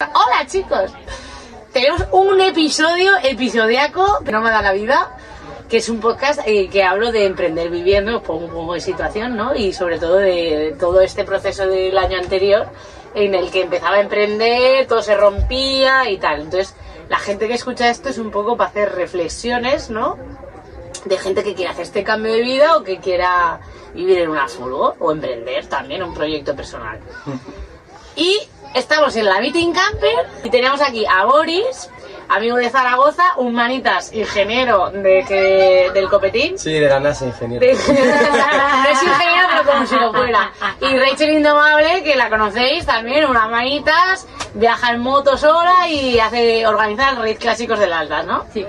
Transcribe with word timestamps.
Hola 0.00 0.46
chicos, 0.46 0.92
tenemos 1.72 2.04
un 2.12 2.40
episodio 2.40 3.16
episodiaco, 3.20 4.20
no 4.30 4.40
me 4.40 4.48
da 4.48 4.62
la 4.62 4.70
vida, 4.70 5.16
que 5.68 5.78
es 5.78 5.88
un 5.88 5.98
podcast 5.98 6.38
eh, 6.46 6.68
que 6.68 6.84
hablo 6.84 7.10
de 7.10 7.26
emprender 7.26 7.68
viviendo, 7.68 8.22
pongo 8.22 8.44
un 8.44 8.52
poco 8.52 8.74
de 8.74 8.80
situación, 8.80 9.36
¿no? 9.36 9.56
Y 9.56 9.72
sobre 9.72 9.98
todo 9.98 10.18
de 10.18 10.76
todo 10.78 11.00
este 11.00 11.24
proceso 11.24 11.66
del 11.66 11.98
año 11.98 12.16
anterior 12.16 12.68
en 13.12 13.34
el 13.34 13.50
que 13.50 13.62
empezaba 13.62 13.96
a 13.96 14.00
emprender, 14.00 14.86
todo 14.86 15.02
se 15.02 15.16
rompía 15.16 16.08
y 16.08 16.18
tal. 16.18 16.42
Entonces, 16.42 16.76
la 17.08 17.18
gente 17.18 17.48
que 17.48 17.54
escucha 17.54 17.90
esto 17.90 18.08
es 18.08 18.18
un 18.18 18.30
poco 18.30 18.56
para 18.56 18.70
hacer 18.70 18.94
reflexiones, 18.94 19.90
¿no? 19.90 20.16
De 21.06 21.18
gente 21.18 21.42
que 21.42 21.56
quiera 21.56 21.72
hacer 21.72 21.86
este 21.86 22.04
cambio 22.04 22.34
de 22.34 22.42
vida 22.42 22.76
o 22.76 22.84
que 22.84 22.98
quiera 22.98 23.58
vivir 23.94 24.18
en 24.18 24.30
una 24.30 24.46
furgo 24.46 24.94
o 25.00 25.10
emprender 25.10 25.66
también 25.66 26.04
un 26.04 26.14
proyecto 26.14 26.54
personal. 26.54 27.00
Y 28.18 28.36
estamos 28.74 29.14
en 29.16 29.24
la 29.26 29.40
Meeting 29.40 29.72
Camper 29.72 30.26
y 30.44 30.50
tenemos 30.50 30.80
aquí 30.80 31.04
a 31.06 31.24
Boris, 31.24 31.90
amigo 32.28 32.56
de 32.56 32.68
Zaragoza, 32.70 33.24
un 33.38 33.54
manitas 33.54 34.12
ingeniero 34.12 34.90
de 34.90 35.24
que, 35.26 35.90
del 35.94 36.08
copetín. 36.08 36.58
Sí, 36.58 36.72
de 36.72 36.88
la 36.88 37.00
NASA, 37.00 37.26
ingeniero. 37.26 37.64
De- 37.66 37.72
no 37.74 37.78
es 38.90 39.02
ingeniero, 39.02 39.48
pero 39.50 39.70
como 39.72 39.86
si 39.86 39.94
lo 39.96 40.12
fuera. 40.12 40.52
Y 40.80 40.98
Rachel 40.98 41.30
Indomable, 41.30 42.02
que 42.02 42.16
la 42.16 42.28
conocéis 42.28 42.84
también, 42.86 43.24
unas 43.26 43.48
manitas, 43.50 44.26
viaja 44.54 44.90
en 44.92 45.00
moto 45.00 45.36
sola 45.36 45.88
y 45.88 46.18
hace 46.20 46.66
organizar 46.66 47.18
raids 47.18 47.38
clásicos 47.40 47.78
del 47.78 47.92
Altas, 47.92 48.26
¿no? 48.26 48.44
Sí. 48.52 48.66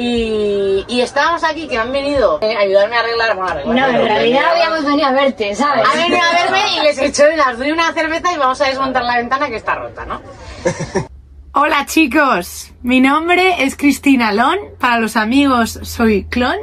Y, 0.00 0.84
y 0.86 1.00
estábamos 1.00 1.42
aquí, 1.42 1.66
que 1.66 1.76
han 1.76 1.90
venido 1.90 2.38
a 2.40 2.60
ayudarme 2.60 2.96
a 2.96 3.00
arreglar, 3.00 3.34
bueno, 3.34 3.48
a 3.48 3.52
arreglar. 3.52 3.74
No, 3.74 3.98
en 3.98 4.06
realidad 4.06 4.44
habíamos 4.52 4.84
venido 4.84 5.08
a 5.08 5.12
verte, 5.12 5.54
¿sabes? 5.56 5.84
Han 5.92 5.98
venido 5.98 6.22
a 6.22 6.32
verme 6.32 6.76
y 6.76 6.82
les 6.82 6.98
he 6.98 7.06
hecho, 7.06 7.24
las 7.36 7.58
doy 7.58 7.72
una 7.72 7.92
cerveza 7.92 8.32
y 8.32 8.38
vamos 8.38 8.60
a 8.60 8.66
desmontar 8.66 9.02
la 9.02 9.16
ventana 9.16 9.48
que 9.48 9.56
está 9.56 9.74
rota, 9.74 10.06
¿no? 10.06 10.22
Hola 11.52 11.86
chicos, 11.86 12.70
mi 12.82 13.00
nombre 13.00 13.64
es 13.64 13.76
Cristina 13.76 14.30
Lon, 14.30 14.58
para 14.78 15.00
los 15.00 15.16
amigos 15.16 15.80
soy 15.82 16.24
Clon 16.26 16.56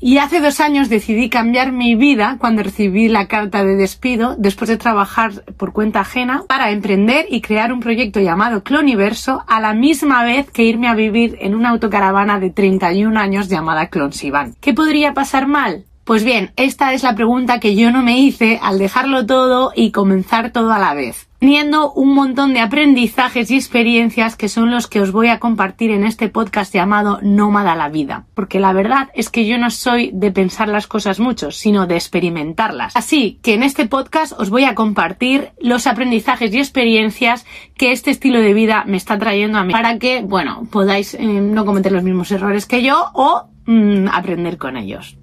y 0.00 0.18
hace 0.18 0.40
dos 0.40 0.60
años 0.60 0.88
decidí 0.88 1.30
cambiar 1.30 1.72
mi 1.72 1.94
vida 1.94 2.36
cuando 2.38 2.62
recibí 2.62 3.08
la 3.08 3.28
carta 3.28 3.64
de 3.64 3.76
despido 3.76 4.36
después 4.38 4.68
de 4.68 4.76
trabajar 4.76 5.44
por 5.56 5.72
cuenta 5.72 6.00
ajena 6.00 6.44
para 6.46 6.70
emprender 6.70 7.26
y 7.30 7.40
crear 7.40 7.72
un 7.72 7.80
proyecto 7.80 8.20
llamado 8.20 8.62
Cloniverso 8.62 9.44
a 9.46 9.60
la 9.60 9.72
misma 9.72 10.22
vez 10.24 10.50
que 10.50 10.64
irme 10.64 10.88
a 10.88 10.94
vivir 10.94 11.38
en 11.40 11.54
una 11.54 11.70
autocaravana 11.70 12.38
de 12.38 12.50
31 12.50 13.18
años 13.18 13.48
llamada 13.48 13.88
Clonsivan. 13.88 14.54
¿Qué 14.60 14.74
podría 14.74 15.14
pasar 15.14 15.46
mal? 15.46 15.84
Pues 16.06 16.22
bien, 16.22 16.52
esta 16.54 16.92
es 16.92 17.02
la 17.02 17.16
pregunta 17.16 17.58
que 17.58 17.74
yo 17.74 17.90
no 17.90 18.00
me 18.00 18.20
hice 18.20 18.60
al 18.62 18.78
dejarlo 18.78 19.26
todo 19.26 19.72
y 19.74 19.90
comenzar 19.90 20.52
todo 20.52 20.70
a 20.70 20.78
la 20.78 20.94
vez. 20.94 21.28
Teniendo 21.40 21.92
un 21.94 22.14
montón 22.14 22.54
de 22.54 22.60
aprendizajes 22.60 23.50
y 23.50 23.56
experiencias 23.56 24.36
que 24.36 24.48
son 24.48 24.70
los 24.70 24.86
que 24.86 25.00
os 25.00 25.10
voy 25.10 25.26
a 25.26 25.40
compartir 25.40 25.90
en 25.90 26.04
este 26.04 26.28
podcast 26.28 26.72
llamado 26.72 27.18
Nómada 27.22 27.74
la 27.74 27.88
Vida. 27.88 28.24
Porque 28.34 28.60
la 28.60 28.72
verdad 28.72 29.08
es 29.14 29.30
que 29.30 29.46
yo 29.46 29.58
no 29.58 29.68
soy 29.68 30.12
de 30.14 30.30
pensar 30.30 30.68
las 30.68 30.86
cosas 30.86 31.18
mucho, 31.18 31.50
sino 31.50 31.88
de 31.88 31.96
experimentarlas. 31.96 32.94
Así 32.94 33.40
que 33.42 33.54
en 33.54 33.64
este 33.64 33.86
podcast 33.86 34.32
os 34.38 34.48
voy 34.48 34.62
a 34.62 34.76
compartir 34.76 35.50
los 35.60 35.88
aprendizajes 35.88 36.54
y 36.54 36.58
experiencias 36.58 37.44
que 37.76 37.90
este 37.90 38.12
estilo 38.12 38.38
de 38.38 38.54
vida 38.54 38.84
me 38.86 38.96
está 38.96 39.18
trayendo 39.18 39.58
a 39.58 39.64
mí. 39.64 39.72
Para 39.72 39.98
que, 39.98 40.22
bueno, 40.22 40.68
podáis 40.70 41.14
eh, 41.14 41.24
no 41.26 41.64
cometer 41.64 41.90
los 41.90 42.04
mismos 42.04 42.30
errores 42.30 42.64
que 42.64 42.84
yo 42.84 43.10
o 43.12 43.48
mm, 43.66 44.06
aprender 44.12 44.56
con 44.56 44.76
ellos. 44.76 45.18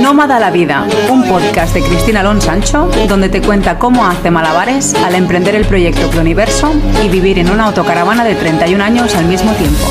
Nómada 0.00 0.38
la 0.40 0.50
Vida, 0.50 0.86
un 1.08 1.24
podcast 1.28 1.74
de 1.74 1.82
Cristina 1.82 2.20
Alonso 2.20 2.46
Sancho, 2.46 2.90
donde 3.08 3.28
te 3.28 3.40
cuenta 3.42 3.78
cómo 3.78 4.06
hace 4.06 4.30
malabares 4.30 4.94
al 4.94 5.14
emprender 5.14 5.54
el 5.54 5.64
proyecto 5.66 6.08
Cloniverso 6.10 6.72
y 7.04 7.08
vivir 7.08 7.38
en 7.38 7.50
una 7.50 7.66
autocaravana 7.66 8.24
de 8.24 8.34
31 8.34 8.82
años 8.82 9.14
al 9.14 9.24
mismo 9.26 9.52
tiempo. 9.52 9.86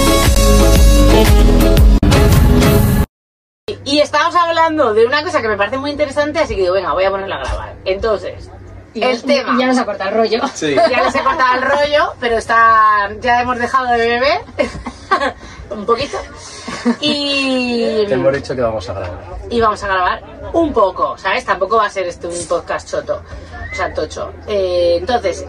Y 3.86 4.00
estábamos 4.00 4.36
hablando 4.36 4.94
de 4.94 5.06
una 5.06 5.24
cosa 5.24 5.42
que 5.42 5.48
me 5.48 5.58
parece 5.58 5.78
muy 5.78 5.92
interesante, 5.92 6.40
así 6.40 6.56
que 6.56 6.62
digo, 6.62 6.74
venga, 6.74 6.94
voy 6.94 7.06
a 7.06 7.12
ponerla 7.12 7.36
a 7.36 7.44
grabar. 7.44 7.74
Entonces, 7.86 8.50
Y 8.94 9.04
el 9.04 9.22
tema. 9.24 9.56
ya 9.60 9.68
nos 9.68 9.78
ha 9.78 9.86
cortado 9.86 10.10
el 10.12 10.16
rollo. 10.18 10.42
Sí. 10.54 10.76
Ya 10.76 11.04
les 11.04 11.16
he 11.16 11.20
cortado 11.22 11.56
el 11.56 11.62
rollo, 11.62 12.14
pero 12.20 12.38
está, 12.38 13.10
ya 13.22 13.42
hemos 13.42 13.58
dejado 13.58 13.88
de 13.88 13.98
beber 13.98 14.42
un 15.70 15.86
poquito. 15.86 16.18
Y, 17.00 18.06
Te 18.08 18.14
hemos 18.14 18.34
dicho 18.34 18.56
que 18.56 18.62
vamos 18.62 18.90
a 18.90 18.94
grabar. 18.94 19.38
y 19.50 19.62
vamos 19.62 19.84
a 19.84 19.88
grabar 19.88 20.24
un 20.54 20.74
poco, 20.74 21.18
¿sabes? 21.18 21.46
Tampoco 21.46 21.78
va 21.78 21.86
a 21.86 21.90
ser 21.90 22.08
este 22.08 22.28
un 22.28 22.48
podcast 22.48 22.90
choto, 22.90 23.22
o 23.72 23.76
sea, 23.76 23.94
tocho. 23.94 24.32
Eh, 24.48 24.98
entonces, 25.00 25.46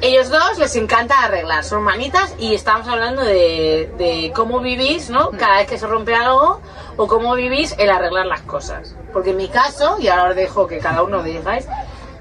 ellos 0.00 0.28
dos 0.28 0.58
les 0.58 0.76
encanta 0.76 1.22
arreglar, 1.22 1.64
son 1.64 1.82
manitas 1.82 2.34
y 2.38 2.54
estamos 2.54 2.86
hablando 2.86 3.22
de, 3.22 3.90
de 3.96 4.32
cómo 4.34 4.60
vivís, 4.60 5.08
¿no? 5.08 5.30
Cada 5.30 5.58
vez 5.58 5.66
que 5.66 5.78
se 5.78 5.86
rompe 5.86 6.14
algo 6.14 6.60
o 6.96 7.06
cómo 7.06 7.34
vivís 7.34 7.74
el 7.78 7.90
arreglar 7.90 8.26
las 8.26 8.42
cosas. 8.42 8.94
Porque 9.12 9.30
en 9.30 9.38
mi 9.38 9.48
caso, 9.48 9.96
y 9.98 10.08
ahora 10.08 10.30
os 10.30 10.36
dejo 10.36 10.66
que 10.66 10.78
cada 10.78 11.02
uno 11.02 11.22
digáis, 11.22 11.66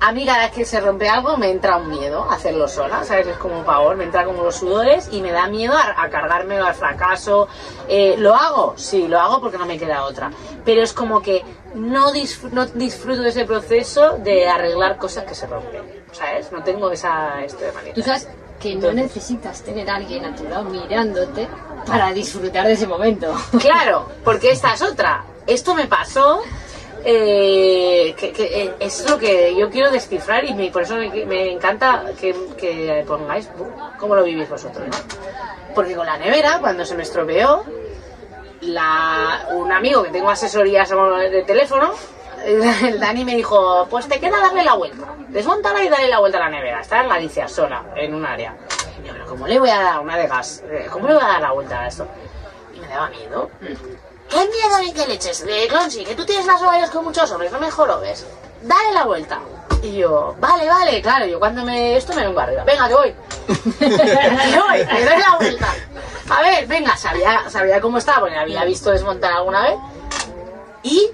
a 0.05 0.11
mí 0.11 0.23
cada 0.23 0.43
vez 0.43 0.51
que 0.51 0.66
se 0.66 0.79
rompe 0.79 1.09
algo 1.09 1.35
me 1.35 1.49
entra 1.49 1.77
un 1.77 1.89
miedo 1.89 2.29
a 2.29 2.35
hacerlo 2.35 2.67
sola, 2.67 3.03
¿sabes? 3.03 3.25
Es 3.25 3.38
como 3.38 3.57
un 3.57 3.66
pavor, 3.66 3.97
me 3.97 4.03
entra 4.03 4.23
como 4.23 4.43
los 4.43 4.57
sudores 4.57 5.09
y 5.11 5.19
me 5.19 5.31
da 5.31 5.47
miedo 5.47 5.75
a, 5.75 5.99
a 5.99 6.09
cargármelo 6.11 6.63
al 6.63 6.75
fracaso. 6.75 7.47
Eh, 7.88 8.13
¿Lo 8.19 8.35
hago? 8.35 8.75
Sí, 8.77 9.07
lo 9.07 9.19
hago 9.19 9.41
porque 9.41 9.57
no 9.57 9.66
me 9.66 9.79
queda 9.79 10.03
otra. 10.03 10.29
Pero 10.63 10.83
es 10.83 10.93
como 10.93 11.23
que 11.23 11.43
no, 11.73 12.11
no 12.51 12.66
disfruto 12.67 13.23
de 13.23 13.29
ese 13.29 13.45
proceso 13.45 14.19
de 14.19 14.47
arreglar 14.47 14.97
cosas 14.97 15.23
que 15.23 15.33
se 15.33 15.47
rompen, 15.47 15.81
¿sabes? 16.11 16.51
No 16.51 16.63
tengo 16.63 16.91
esa... 16.91 17.43
Esto 17.43 17.66
de 17.66 17.72
manera. 17.72 17.95
Tú 17.95 18.03
sabes 18.03 18.27
que 18.59 18.75
no 18.75 18.91
necesitas 18.91 19.63
tener 19.63 19.89
a 19.89 19.95
alguien 19.95 20.23
a 20.23 20.35
tu 20.35 20.43
lado 20.43 20.66
mirándote 20.66 21.47
para 21.87 22.13
disfrutar 22.13 22.67
de 22.67 22.73
ese 22.73 22.85
momento. 22.85 23.33
Claro, 23.59 24.07
porque 24.23 24.51
esta 24.51 24.75
es 24.75 24.83
otra. 24.83 25.25
Esto 25.47 25.73
me 25.73 25.87
pasó, 25.87 26.41
eh, 27.05 28.16
que, 28.17 28.33
eh, 28.38 28.73
es 28.79 29.09
lo 29.09 29.17
que 29.19 29.55
yo 29.55 29.69
quiero 29.69 29.91
descifrar 29.91 30.43
y 30.43 30.53
me- 30.55 30.71
por 30.71 30.81
eso 30.81 30.95
me, 30.95 31.51
encanta 31.51 32.03
que, 32.19 32.35
que 32.57 33.03
pongáis 33.07 33.47
bu, 33.55 33.67
cómo 33.99 34.16
lo 34.16 34.23
vivís 34.23 34.49
vosotros, 34.49 34.88
¿no? 34.88 34.97
Porque 35.75 35.95
con 35.95 36.05
la 36.05 36.17
nevera, 36.17 36.57
cuando 36.59 36.83
se 36.83 36.95
me 36.95 37.03
estropeó, 37.03 37.63
un 39.51 39.71
amigo 39.71 40.03
que 40.03 40.09
tengo 40.09 40.29
asesorías 40.29 40.89
de 40.89 41.43
teléfono, 41.43 41.91
el 42.45 42.99
Dani 42.99 43.23
me 43.25 43.35
dijo, 43.35 43.87
pues 43.89 44.07
te 44.07 44.19
queda 44.19 44.39
darle 44.39 44.63
la 44.63 44.73
vuelta, 44.73 45.07
desmontala 45.29 45.83
y 45.83 45.89
darle 45.89 46.07
la 46.09 46.19
vuelta 46.19 46.37
a 46.39 46.41
la 46.41 46.49
nevera. 46.49 46.81
Está 46.81 47.01
en 47.03 47.09
Galicia 47.09 47.47
sola, 47.47 47.83
en 47.95 48.13
un 48.13 48.25
área. 48.25 48.55
Y 49.03 49.07
yo, 49.07 49.13
pero 49.13 49.25
¿cómo 49.25 49.47
le 49.47 49.59
voy 49.59 49.69
a 49.69 49.81
dar 49.81 49.99
una 49.99 50.17
de 50.17 50.27
gas? 50.27 50.63
Eh, 50.69 50.87
¿Cómo 50.91 51.07
le 51.07 51.16
voy 51.16 51.23
a 51.23 51.27
dar 51.27 51.41
la 51.41 51.51
vuelta 51.51 51.81
a 51.81 51.87
esto? 51.87 52.07
Y 52.75 52.79
me 52.79 52.87
daba 52.87 53.09
miedo. 53.09 53.49
¿Qué 54.35 54.50
miedo 54.50 54.79
ni 54.81 54.91
qué 54.91 55.07
leches? 55.07 55.46
De 55.46 55.66
Clonsi, 55.69 56.03
que 56.03 56.13
tú 56.13 56.25
tienes 56.25 56.46
las 56.46 56.62
ovarios 56.62 56.90
con 56.90 57.06
muchos 57.06 57.31
hombres, 57.31 57.53
no 57.53 57.59
me 57.59 57.72
jorobes. 57.72 58.25
Dale 58.63 58.91
la 58.94 59.06
vuelta. 59.06 59.40
Y 59.81 59.94
yo, 59.94 60.35
vale, 60.41 60.68
vale, 60.68 61.01
claro, 61.01 61.25
yo 61.25 61.40
cuando 61.40 61.63
me 61.63 61.96
esto 61.96 62.13
me 62.13 62.25
vengo 62.25 62.41
arriba. 62.41 62.66
Venga, 62.66 62.90
que 62.90 62.94
voy. 62.96 63.16
que 63.79 63.85
voy, 63.88 64.85
que 64.85 65.06
doy 65.06 65.19
la 65.19 65.38
vuelta. 65.40 65.73
A 66.29 66.41
ver, 66.41 66.68
venga, 66.68 66.97
sabía, 66.97 67.50
sabía 67.50 67.79
cómo 67.79 67.97
estaba, 67.97 68.19
porque 68.19 68.35
había 68.35 68.66
visto 68.66 68.91
desmontar 68.91 69.31
alguna 69.31 69.62
vez. 69.62 69.78
Y 70.84 71.12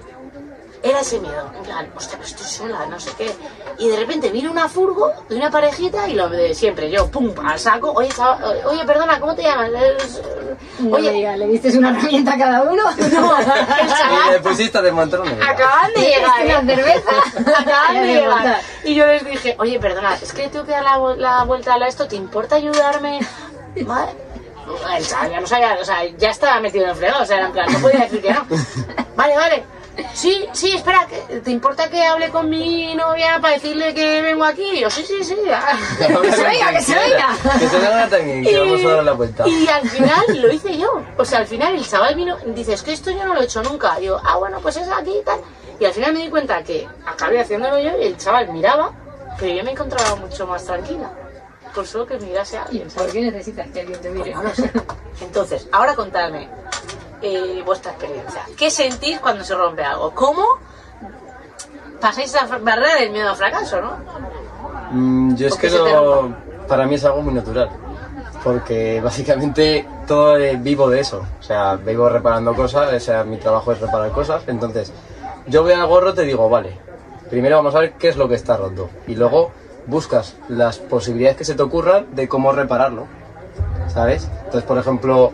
era 0.82 1.00
ese 1.00 1.20
miedo, 1.20 1.50
en 1.56 1.62
plan, 1.62 1.88
hostia, 1.96 2.18
pero 2.18 2.28
estoy 2.28 2.46
sola, 2.46 2.86
no 2.86 2.98
sé 2.98 3.10
qué. 3.16 3.32
Y 3.78 3.88
de 3.88 3.96
repente 3.96 4.30
vino 4.30 4.50
una 4.50 4.68
furgo 4.68 5.12
de 5.28 5.36
una 5.36 5.50
parejita 5.50 6.08
y 6.08 6.14
lo 6.14 6.28
de 6.28 6.54
siempre, 6.54 6.90
yo, 6.90 7.08
pum, 7.10 7.32
al 7.44 7.58
saco. 7.58 7.92
Oye, 7.92 8.08
chaval, 8.08 8.60
oye, 8.66 8.84
perdona, 8.84 9.20
¿cómo 9.20 9.34
te 9.34 9.42
llamas? 9.42 9.70
Es- 10.00 10.22
No 10.80 10.96
Oye, 10.96 11.36
¿le 11.36 11.46
diste 11.46 11.76
una 11.78 11.90
herramienta 11.90 12.34
a 12.34 12.38
cada 12.38 12.62
uno? 12.62 12.82
no, 12.96 13.36
chaval 13.44 14.30
le 14.32 14.40
pusiste 14.40 14.78
una 14.78 15.30
nevera. 15.30 15.50
Acaban 15.50 15.92
de 15.94 16.00
llegar, 16.00 16.44
¿Una 16.44 16.72
¿eh? 16.72 16.76
cerveza? 16.76 17.10
Acaban 17.60 17.94
de 17.94 18.06
llegar. 18.14 18.60
Y 18.84 18.94
yo 18.94 19.06
les 19.06 19.24
dije, 19.24 19.56
oye, 19.58 19.78
perdona, 19.78 20.16
es 20.20 20.32
que 20.32 20.48
tengo 20.48 20.64
que 20.64 20.72
dar 20.72 20.82
la, 20.84 20.98
vu- 20.98 21.16
la 21.16 21.44
vuelta 21.44 21.74
a 21.74 21.86
esto, 21.86 22.06
¿te 22.08 22.16
importa 22.16 22.56
ayudarme? 22.56 23.20
El 24.96 25.06
chaval 25.06 25.30
ya 25.30 25.40
no 25.40 25.46
sabía, 25.46 25.76
o 25.80 25.84
sea, 25.84 26.04
ya 26.18 26.30
estaba 26.30 26.60
metido 26.60 26.84
en 26.84 26.90
el 26.90 26.96
fregado, 26.96 27.22
o 27.22 27.26
sea, 27.26 27.46
en 27.46 27.52
plan, 27.52 27.72
no 27.72 27.78
podía 27.80 28.00
decir 28.00 28.22
que 28.22 28.32
no. 28.32 28.46
Vale, 29.16 29.36
vale. 29.36 29.64
Sí, 30.14 30.46
sí, 30.52 30.72
espera, 30.74 31.06
que- 31.06 31.40
¿te 31.40 31.50
importa 31.50 31.88
que 31.90 32.02
hable 32.04 32.30
con 32.30 32.48
mi 32.48 32.94
novia 32.94 33.38
para 33.40 33.54
decirle 33.54 33.92
que 33.94 34.22
vengo 34.22 34.44
aquí? 34.44 34.62
Y 34.74 34.80
yo, 34.80 34.90
sí, 34.90 35.04
sí, 35.06 35.22
sí. 35.22 35.36
Que 36.22 36.32
se 36.32 36.42
venga, 36.42 36.72
que 36.72 36.82
se 36.82 36.94
venga. 36.94 37.28
Que 37.58 37.68
se 37.68 37.78
venga 37.78 38.08
también, 38.08 38.44
que 38.44 38.58
vamos 38.58 38.80
a 38.84 38.88
darle 38.88 39.02
la 39.04 39.12
vuelta. 39.12 39.48
Y 39.48 39.68
al 39.68 39.88
final 39.88 40.24
lo 40.40 40.52
hice 40.52 40.76
yo. 40.78 41.02
O 41.18 41.24
sea, 41.24 41.38
al 41.40 41.46
final 41.46 41.74
el 41.74 41.86
chaval 41.86 42.14
vino 42.14 42.36
dice, 42.46 42.72
es 42.74 42.82
que 42.82 42.92
esto 42.92 43.10
yo 43.10 43.24
no 43.24 43.34
lo 43.34 43.40
he 43.40 43.44
hecho 43.44 43.62
nunca. 43.62 44.00
Y 44.00 44.04
yo, 44.06 44.20
ah, 44.24 44.36
bueno, 44.36 44.58
pues 44.60 44.76
es 44.76 44.88
aquí 44.88 45.12
y 45.20 45.24
tal. 45.24 45.40
Y 45.80 45.84
al 45.84 45.92
final 45.92 46.12
me 46.12 46.20
di 46.20 46.30
cuenta 46.30 46.62
que 46.62 46.86
acabé 47.06 47.40
haciéndolo 47.40 47.78
yo 47.78 47.90
y 48.00 48.06
el 48.06 48.16
chaval 48.16 48.48
miraba, 48.52 48.92
pero 49.38 49.54
yo 49.54 49.64
me 49.64 49.72
encontraba 49.72 50.14
mucho 50.16 50.46
más 50.46 50.64
tranquila. 50.64 51.10
Por 51.74 51.86
solo 51.86 52.06
que 52.06 52.18
mirase 52.18 52.56
a 52.58 52.62
¿Y 52.70 52.80
alguien. 52.80 52.88
por 52.90 53.10
qué 53.10 53.20
necesitas 53.22 53.66
que 53.70 53.80
alguien 53.80 54.00
te 54.00 54.10
mire? 54.10 54.34
No 54.34 54.42
lo 54.42 54.54
sé. 54.54 54.70
Entonces, 55.22 55.68
ahora 55.72 55.94
contadme 55.94 56.48
eh, 57.22 57.62
vuestra 57.64 57.92
experiencia. 57.92 58.42
¿Qué 58.56 58.70
sentís 58.70 59.20
cuando 59.20 59.44
se 59.44 59.54
rompe 59.54 59.82
algo? 59.82 60.10
¿Cómo 60.12 60.44
pasáis 62.00 62.34
esa 62.34 62.46
barrera 62.58 62.96
del 62.96 63.10
miedo 63.10 63.30
al 63.30 63.36
fracaso, 63.36 63.80
no? 63.80 63.92
Mm, 64.90 65.36
yo 65.36 65.46
es 65.46 65.56
que 65.56 65.70
no. 65.70 66.34
para 66.66 66.86
mí 66.86 66.96
es 66.96 67.04
algo 67.04 67.22
muy 67.22 67.32
natural. 67.32 67.70
Porque 68.42 69.00
básicamente 69.04 69.86
todo 70.06 70.36
eh, 70.36 70.56
vivo 70.56 70.90
de 70.90 71.00
eso. 71.00 71.24
O 71.40 71.42
sea, 71.42 71.76
vivo 71.76 72.08
reparando 72.08 72.54
cosas, 72.54 72.92
o 72.92 73.00
sea, 73.00 73.24
mi 73.24 73.36
trabajo 73.36 73.72
es 73.72 73.80
reparar 73.80 74.10
cosas. 74.10 74.42
Entonces, 74.48 74.92
yo 75.46 75.64
veo 75.64 75.80
al 75.80 75.86
gorro, 75.86 76.12
te 76.12 76.22
digo, 76.22 76.48
vale, 76.48 76.76
primero 77.30 77.56
vamos 77.56 77.74
a 77.74 77.80
ver 77.80 77.92
qué 77.94 78.08
es 78.08 78.16
lo 78.16 78.28
que 78.28 78.34
está 78.34 78.56
roto. 78.56 78.90
Y 79.06 79.14
luego 79.14 79.52
buscas 79.86 80.36
las 80.48 80.78
posibilidades 80.78 81.36
que 81.36 81.44
se 81.44 81.54
te 81.54 81.62
ocurran 81.62 82.14
de 82.14 82.28
cómo 82.28 82.52
repararlo. 82.52 83.06
¿Sabes? 83.88 84.28
Entonces, 84.44 84.64
por 84.64 84.78
ejemplo, 84.78 85.32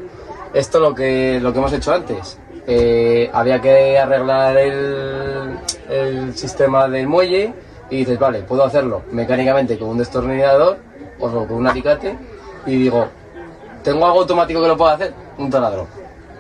esto 0.55 0.81
lo 0.81 0.95
que, 0.95 1.39
lo 1.41 1.53
que 1.53 1.59
hemos 1.59 1.73
hecho 1.73 1.93
antes. 1.93 2.39
Eh, 2.67 3.31
había 3.33 3.61
que 3.61 3.99
arreglar 3.99 4.57
el, 4.59 5.59
el 5.89 6.37
sistema 6.37 6.87
del 6.89 7.07
muelle 7.07 7.55
y 7.91 7.97
dices, 7.99 8.19
vale, 8.19 8.43
puedo 8.43 8.65
hacerlo 8.65 9.03
mecánicamente 9.11 9.79
con 9.79 9.89
un 9.89 9.99
destornillador 9.99 10.79
o 11.19 11.31
con 11.31 11.53
un 11.53 11.67
alicate 11.67 12.17
y 12.67 12.77
digo, 12.77 13.09
¿tengo 13.83 14.05
algo 14.05 14.21
automático 14.21 14.61
que 14.61 14.69
lo 14.69 14.77
pueda 14.77 14.95
hacer? 14.95 15.15
Un 15.39 15.51
taladro. 15.51 15.87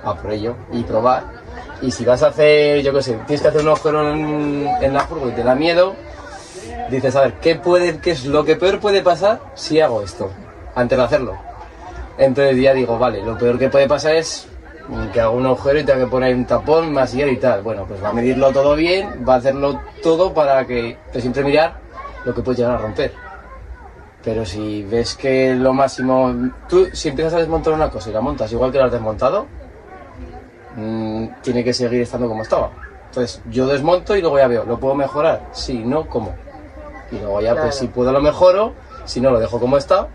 A 0.04 0.14
por 0.14 0.30
ello 0.32 0.54
y 0.72 0.82
probar. 0.82 1.24
Y 1.80 1.90
si 1.90 2.04
vas 2.04 2.22
a 2.22 2.28
hacer, 2.28 2.82
yo 2.82 2.92
qué 2.92 3.02
sé, 3.02 3.18
tienes 3.26 3.40
que 3.40 3.48
hacer 3.48 3.62
un 3.62 3.68
agujero 3.68 4.12
en, 4.12 4.92
la 4.92 5.00
furgo 5.00 5.28
y 5.28 5.32
te 5.32 5.42
da 5.42 5.54
miedo, 5.54 5.94
dices, 6.90 7.14
a 7.16 7.22
ver, 7.22 7.34
¿qué, 7.40 7.56
puede, 7.56 7.98
¿qué 8.00 8.12
es 8.12 8.24
lo 8.24 8.44
que 8.44 8.56
peor 8.56 8.80
puede 8.80 9.02
pasar 9.02 9.40
si 9.54 9.80
hago 9.80 10.02
esto? 10.02 10.30
Antes 10.74 10.98
de 10.98 11.04
hacerlo. 11.04 11.47
Entonces 12.18 12.60
ya 12.60 12.74
digo, 12.74 12.98
vale, 12.98 13.22
lo 13.22 13.38
peor 13.38 13.58
que 13.58 13.68
puede 13.68 13.86
pasar 13.86 14.16
es 14.16 14.48
que 15.12 15.20
hago 15.20 15.36
un 15.36 15.46
agujero 15.46 15.78
y 15.78 15.84
tenga 15.84 16.00
que 16.00 16.10
poner 16.10 16.34
un 16.34 16.44
tapón, 16.46 16.92
masilla 16.92 17.26
y 17.26 17.36
tal. 17.36 17.62
Bueno, 17.62 17.84
pues 17.86 18.02
va 18.02 18.08
a 18.08 18.12
medirlo 18.12 18.50
todo 18.52 18.74
bien, 18.74 19.24
va 19.26 19.34
a 19.34 19.36
hacerlo 19.36 19.80
todo 20.02 20.34
para 20.34 20.66
que 20.66 20.96
pues 21.12 21.22
siempre 21.22 21.44
mirar 21.44 21.74
lo 22.24 22.34
que 22.34 22.42
puede 22.42 22.58
llegar 22.58 22.74
a 22.74 22.78
romper. 22.78 23.12
Pero 24.24 24.44
si 24.44 24.82
ves 24.82 25.14
que 25.14 25.54
lo 25.54 25.72
máximo, 25.72 26.34
tú 26.68 26.88
si 26.92 27.10
empiezas 27.10 27.34
a 27.34 27.38
desmontar 27.38 27.72
una 27.74 27.88
cosa 27.90 28.10
y 28.10 28.12
la 28.12 28.20
montas 28.20 28.50
igual 28.50 28.72
que 28.72 28.78
la 28.78 28.86
has 28.86 28.92
desmontado, 28.92 29.46
mm, 30.74 31.26
tiene 31.42 31.62
que 31.62 31.72
seguir 31.72 32.02
estando 32.02 32.28
como 32.28 32.42
estaba. 32.42 32.70
Entonces 33.06 33.42
yo 33.48 33.66
desmonto 33.66 34.16
y 34.16 34.20
luego 34.20 34.38
ya 34.38 34.48
veo, 34.48 34.64
¿lo 34.64 34.78
puedo 34.78 34.94
mejorar? 34.94 35.46
Sí, 35.52 35.78
no, 35.84 36.08
¿cómo? 36.08 36.34
Y 37.12 37.18
luego 37.18 37.40
ya 37.40 37.52
Claro. 37.52 37.68
pues 37.68 37.76
si 37.76 37.86
puedo 37.86 38.10
lo 38.10 38.20
mejoro, 38.20 38.74
si 39.04 39.20
no 39.20 39.30
lo 39.30 39.38
dejo 39.38 39.60
como 39.60 39.76
está 39.76 40.08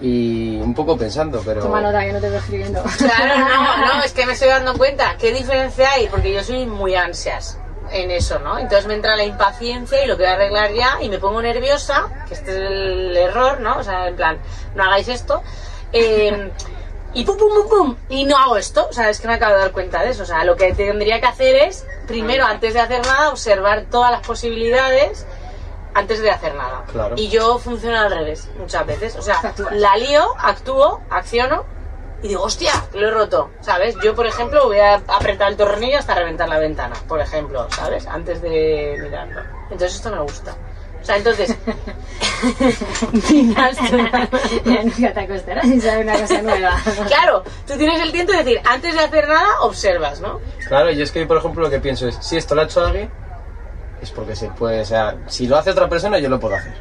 y 0.00 0.56
un 0.56 0.74
poco 0.74 0.96
pensando, 0.96 1.42
pero... 1.44 1.62
Toma 1.62 1.80
nota 1.80 2.00
que 2.00 2.12
no 2.12 2.20
te 2.20 2.28
voy 2.28 2.38
escribiendo. 2.38 2.82
Claro, 2.98 3.38
no, 3.38 3.86
no, 3.86 4.02
es 4.04 4.12
que 4.12 4.26
me 4.26 4.32
estoy 4.32 4.48
dando 4.48 4.76
cuenta. 4.76 5.16
¿Qué 5.18 5.32
diferencia 5.32 5.90
hay? 5.92 6.08
Porque 6.08 6.32
yo 6.32 6.42
soy 6.42 6.66
muy 6.66 6.94
ansias 6.94 7.58
en 7.90 8.10
eso, 8.10 8.38
¿no? 8.38 8.58
Entonces 8.58 8.86
me 8.86 8.94
entra 8.94 9.14
la 9.16 9.24
impaciencia 9.24 10.02
y 10.04 10.08
lo 10.08 10.16
quiero 10.16 10.32
arreglar 10.32 10.72
ya 10.72 10.98
y 11.00 11.08
me 11.08 11.18
pongo 11.18 11.40
nerviosa, 11.42 12.24
que 12.26 12.34
este 12.34 12.50
es 12.50 12.56
el 12.56 13.16
error, 13.16 13.60
¿no? 13.60 13.78
O 13.78 13.84
sea, 13.84 14.08
en 14.08 14.16
plan, 14.16 14.38
no 14.74 14.84
hagáis 14.84 15.08
esto. 15.08 15.42
eh, 15.92 16.50
y 17.16 17.24
pum, 17.24 17.36
pum, 17.36 17.48
pum, 17.54 17.68
pum, 17.68 17.96
y 18.08 18.24
no 18.24 18.36
hago 18.36 18.56
esto. 18.56 18.88
O 18.90 18.92
sea, 18.92 19.08
es 19.08 19.20
que 19.20 19.28
me 19.28 19.34
acabo 19.34 19.54
de 19.54 19.60
dar 19.60 19.70
cuenta 19.70 20.02
de 20.02 20.10
eso. 20.10 20.24
O 20.24 20.26
sea, 20.26 20.42
lo 20.44 20.56
que 20.56 20.74
tendría 20.74 21.20
que 21.20 21.26
hacer 21.26 21.54
es, 21.54 21.86
primero, 22.08 22.44
antes 22.44 22.74
de 22.74 22.80
hacer 22.80 23.06
nada, 23.06 23.30
observar 23.30 23.84
todas 23.88 24.10
las 24.10 24.26
posibilidades 24.26 25.24
antes 25.94 26.20
de 26.20 26.30
hacer 26.30 26.54
nada. 26.54 26.84
Claro. 26.90 27.14
Y 27.16 27.28
yo 27.28 27.58
funciono 27.58 27.98
al 27.98 28.10
revés 28.10 28.48
muchas 28.58 28.86
veces. 28.86 29.16
O 29.16 29.22
sea, 29.22 29.36
Actúas. 29.36 29.74
la 29.74 29.96
lío, 29.96 30.24
actúo, 30.38 31.00
acciono 31.10 31.64
y 32.22 32.28
digo, 32.28 32.42
hostia, 32.42 32.72
lo 32.94 33.08
he 33.08 33.10
roto, 33.10 33.50
¿sabes? 33.60 33.96
Yo, 34.02 34.14
por 34.14 34.26
ejemplo, 34.26 34.64
voy 34.64 34.78
a 34.78 34.94
apretar 34.94 35.50
el 35.50 35.58
tornillo 35.58 35.98
hasta 35.98 36.14
reventar 36.14 36.48
la 36.48 36.58
ventana, 36.58 36.96
por 37.06 37.20
ejemplo, 37.20 37.66
¿sabes? 37.70 38.06
Antes 38.06 38.40
de 38.40 38.98
mirarlo. 38.98 39.42
Entonces 39.64 39.96
esto 39.96 40.10
me 40.10 40.20
gusta. 40.20 40.54
O 41.02 41.04
sea, 41.04 41.18
entonces... 41.18 41.54
Nunca 44.64 45.12
te 45.12 45.20
acostarás 45.20 45.66
sin 45.66 45.82
saber 45.82 46.04
una 46.06 46.18
cosa 46.18 46.40
nueva. 46.40 46.80
claro, 47.08 47.44
tú 47.66 47.76
tienes 47.76 48.00
el 48.00 48.10
tiempo 48.10 48.32
de 48.32 48.38
decir, 48.38 48.60
antes 48.64 48.94
de 48.94 49.00
hacer 49.00 49.28
nada, 49.28 49.60
observas, 49.60 50.20
¿no? 50.20 50.40
Claro, 50.66 50.90
yo 50.92 51.04
es 51.04 51.12
que, 51.12 51.26
por 51.26 51.36
ejemplo, 51.36 51.64
lo 51.64 51.68
que 51.68 51.80
pienso 51.80 52.08
es, 52.08 52.16
si 52.22 52.38
esto 52.38 52.54
lo 52.54 52.62
ha 52.62 52.64
hecho 52.64 52.82
alguien, 52.82 53.10
es 54.04 54.10
porque 54.12 54.36
se 54.36 54.48
puede, 54.50 54.82
o 54.82 54.84
sea, 54.84 55.16
si 55.26 55.46
lo 55.46 55.56
hace 55.56 55.70
otra 55.70 55.88
persona, 55.88 56.18
yo 56.18 56.28
lo 56.28 56.38
puedo 56.40 56.54
hacer. 56.54 56.72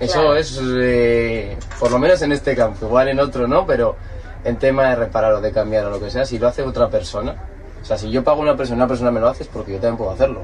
Eso 0.00 0.20
Claro. 0.20 0.36
es, 0.36 0.60
eh, 0.62 1.56
por 1.78 1.90
lo 1.90 1.98
menos 1.98 2.20
en 2.22 2.32
este 2.32 2.56
campo, 2.56 2.86
igual 2.86 3.08
en 3.08 3.20
otro 3.20 3.46
no, 3.46 3.64
pero 3.66 3.96
en 4.44 4.56
tema 4.58 4.88
de 4.90 4.96
reparar 4.96 5.32
o 5.34 5.40
de 5.40 5.52
cambiar 5.52 5.86
o 5.86 5.90
lo 5.90 6.00
que 6.00 6.10
sea, 6.10 6.26
si 6.26 6.38
lo 6.38 6.48
hace 6.48 6.62
otra 6.62 6.88
persona, 6.90 7.34
o 7.80 7.84
sea, 7.84 7.96
si 7.96 8.10
yo 8.10 8.24
pago 8.24 8.40
a 8.40 8.42
una 8.42 8.56
persona, 8.56 8.76
una 8.78 8.88
persona 8.88 9.10
me 9.10 9.20
lo 9.20 9.28
hace, 9.28 9.44
es 9.44 9.48
porque 9.48 9.72
yo 9.72 9.78
también 9.78 9.96
puedo 9.98 10.10
hacerlo. 10.10 10.40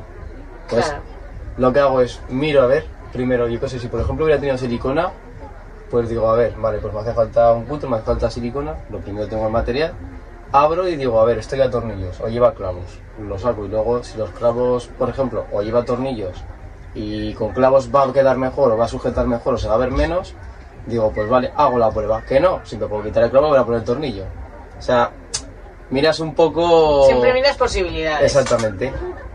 Pues 0.68 0.84
Claro. 0.86 1.02
lo 1.58 1.72
que 1.72 1.80
hago 1.80 2.00
es, 2.00 2.20
miro 2.28 2.62
a 2.62 2.66
ver, 2.66 2.84
primero, 3.12 3.48
yo 3.48 3.58
qué 3.60 3.68
sé, 3.68 3.78
si 3.80 3.88
por 3.88 4.00
ejemplo 4.00 4.24
hubiera 4.24 4.40
tenido 4.40 4.56
silicona, 4.56 5.10
pues 5.90 6.08
digo, 6.08 6.30
a 6.30 6.36
ver, 6.36 6.54
vale, 6.56 6.78
pues 6.78 6.94
me 6.94 7.00
hace 7.00 7.12
falta 7.12 7.52
un 7.52 7.64
punto, 7.64 7.88
me 7.88 7.96
hace 7.96 8.04
falta 8.06 8.30
silicona, 8.30 8.74
lo 8.90 8.98
primero 9.00 9.26
tengo 9.26 9.46
el 9.46 9.52
material, 9.52 9.92
abro 10.52 10.88
y 10.88 10.96
digo, 10.96 11.20
a 11.20 11.24
ver, 11.24 11.38
esto 11.38 11.56
lleva 11.56 11.70
tornillos 11.70 12.20
o 12.20 12.28
lleva 12.28 12.54
clavos, 12.54 12.98
lo 13.18 13.38
saco 13.38 13.64
y 13.64 13.68
luego 13.68 14.02
si 14.02 14.18
los 14.18 14.30
clavos, 14.30 14.88
por 14.98 15.08
ejemplo, 15.08 15.46
o 15.52 15.62
lleva 15.62 15.84
tornillos 15.84 16.36
y 16.94 17.34
con 17.34 17.52
clavos 17.52 17.94
va 17.94 18.04
a 18.04 18.12
quedar 18.12 18.36
mejor 18.36 18.72
o 18.72 18.76
va 18.76 18.84
a 18.84 18.88
sujetar 18.88 19.26
mejor 19.26 19.54
o 19.54 19.58
se 19.58 19.68
va 19.68 19.74
a 19.74 19.78
ver 19.78 19.90
menos, 19.90 20.34
digo, 20.86 21.12
pues 21.12 21.28
vale, 21.28 21.52
hago 21.56 21.78
la 21.78 21.90
prueba, 21.90 22.22
que 22.22 22.40
no, 22.40 22.60
siempre 22.64 22.88
puedo 22.88 23.04
quitar 23.04 23.24
el 23.24 23.30
clavo 23.30 23.46
y 23.46 23.50
voy 23.50 23.58
a 23.58 23.64
poner 23.64 23.80
el 23.80 23.86
tornillo. 23.86 24.24
O 24.78 24.82
sea, 24.82 25.10
miras 25.90 26.18
un 26.20 26.34
poco... 26.34 27.04
Siempre 27.06 27.32
miras 27.32 27.56
posibilidades. 27.56 28.24
Exactamente, 28.24 28.92